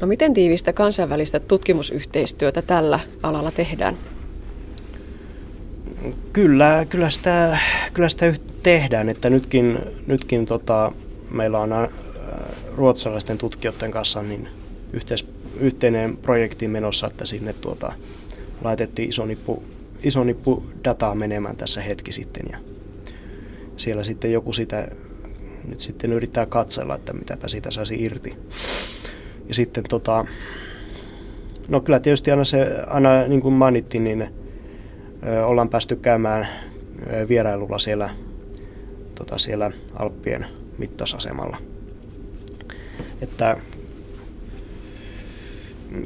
[0.00, 3.96] No miten tiivistä kansainvälistä tutkimusyhteistyötä tällä alalla tehdään?
[6.32, 7.58] Kyllä, kyllä sitä,
[7.92, 10.92] kyllä sitä tehdään, että nytkin, nytkin tota,
[11.30, 11.88] meillä on äh,
[12.74, 14.48] ruotsalaisten tutkijoiden kanssa niin
[14.92, 15.26] yhteis,
[15.60, 17.92] yhteinen projekti menossa, että sinne tuota,
[18.62, 19.62] laitettiin iso nippu,
[20.04, 22.58] iso nippu dataa menemään tässä hetki sitten ja
[23.76, 24.88] siellä sitten joku sitä
[25.68, 28.36] nyt sitten yrittää katsella, että mitäpä siitä saisi irti.
[29.48, 30.26] Ja sitten tota,
[31.68, 34.28] no kyllä tietysti aina se, aina niin kuin mainittiin, niin
[35.26, 36.48] ö, ollaan päästy käymään
[37.12, 38.10] ö, vierailulla siellä,
[39.14, 40.46] tota, siellä Alppien
[40.78, 41.56] mittasasemalla.
[43.20, 43.56] Että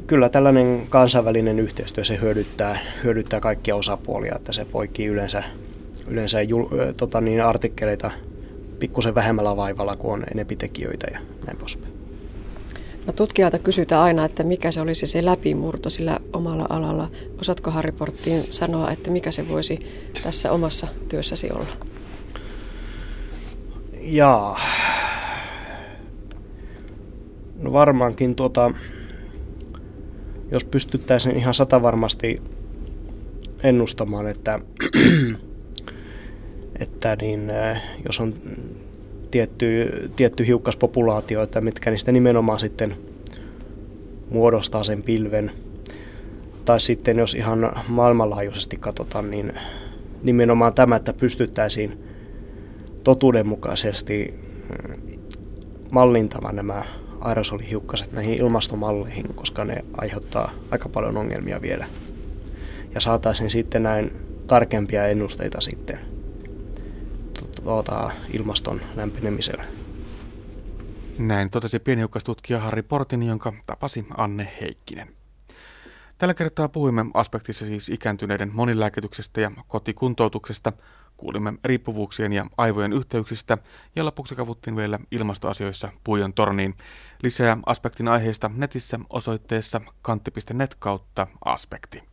[0.07, 5.43] kyllä tällainen kansainvälinen yhteistyö se hyödyttää, hyödyttää kaikkia osapuolia, että se poikii yleensä,
[6.07, 6.65] yleensä jul,
[6.97, 8.11] tota niin, artikkeleita
[8.79, 11.93] pikkusen vähemmällä vaivalla, kuin on enempi tekijöitä ja näin poispäin.
[13.05, 17.11] No tutkijalta kysytään aina, että mikä se olisi se läpimurto sillä omalla alalla.
[17.41, 19.79] Osaatko Harry Porttiin sanoa, että mikä se voisi
[20.23, 21.75] tässä omassa työssäsi olla?
[24.01, 24.59] Jaa.
[27.59, 28.71] No varmaankin tuota,
[30.51, 32.41] jos pystyttäisiin ihan satavarmasti
[33.63, 34.59] ennustamaan, että,
[36.81, 38.33] että niin, äh, jos on
[39.31, 42.95] tietty, tietty hiukkaspopulaatio, että mitkä niistä nimenomaan sitten
[44.29, 45.51] muodostaa sen pilven.
[46.65, 49.53] Tai sitten jos ihan maailmanlaajuisesti katsotaan, niin
[50.23, 52.03] nimenomaan tämä, että pystyttäisiin
[53.03, 54.33] totuudenmukaisesti
[54.87, 55.19] mm,
[55.91, 56.85] mallintamaan nämä
[57.19, 61.85] aerosolihiukkaset näihin ilmastomalleihin, koska ne aiheuttaa aika paljon ongelmia vielä.
[62.93, 64.11] Ja saataisiin sitten näin
[64.47, 65.99] tarkempia ennusteita sitten
[67.63, 69.63] tuota, ilmaston lämpenemisellä.
[71.17, 75.13] Näin totesi pienhiukkastutkija Harri Portin, jonka tapasi Anne Heikkinen.
[76.17, 80.73] Tällä kertaa puhuimme aspektissa siis ikääntyneiden monilääkityksestä ja kotikuntoutuksesta,
[81.17, 83.57] kuulimme riippuvuuksien ja aivojen yhteyksistä
[83.95, 86.75] ja lopuksi kavuttiin vielä ilmastoasioissa Puijon torniin.
[87.23, 92.08] Lisää aspektin aiheista netissä osoitteessa kantti.net kautta aspekti.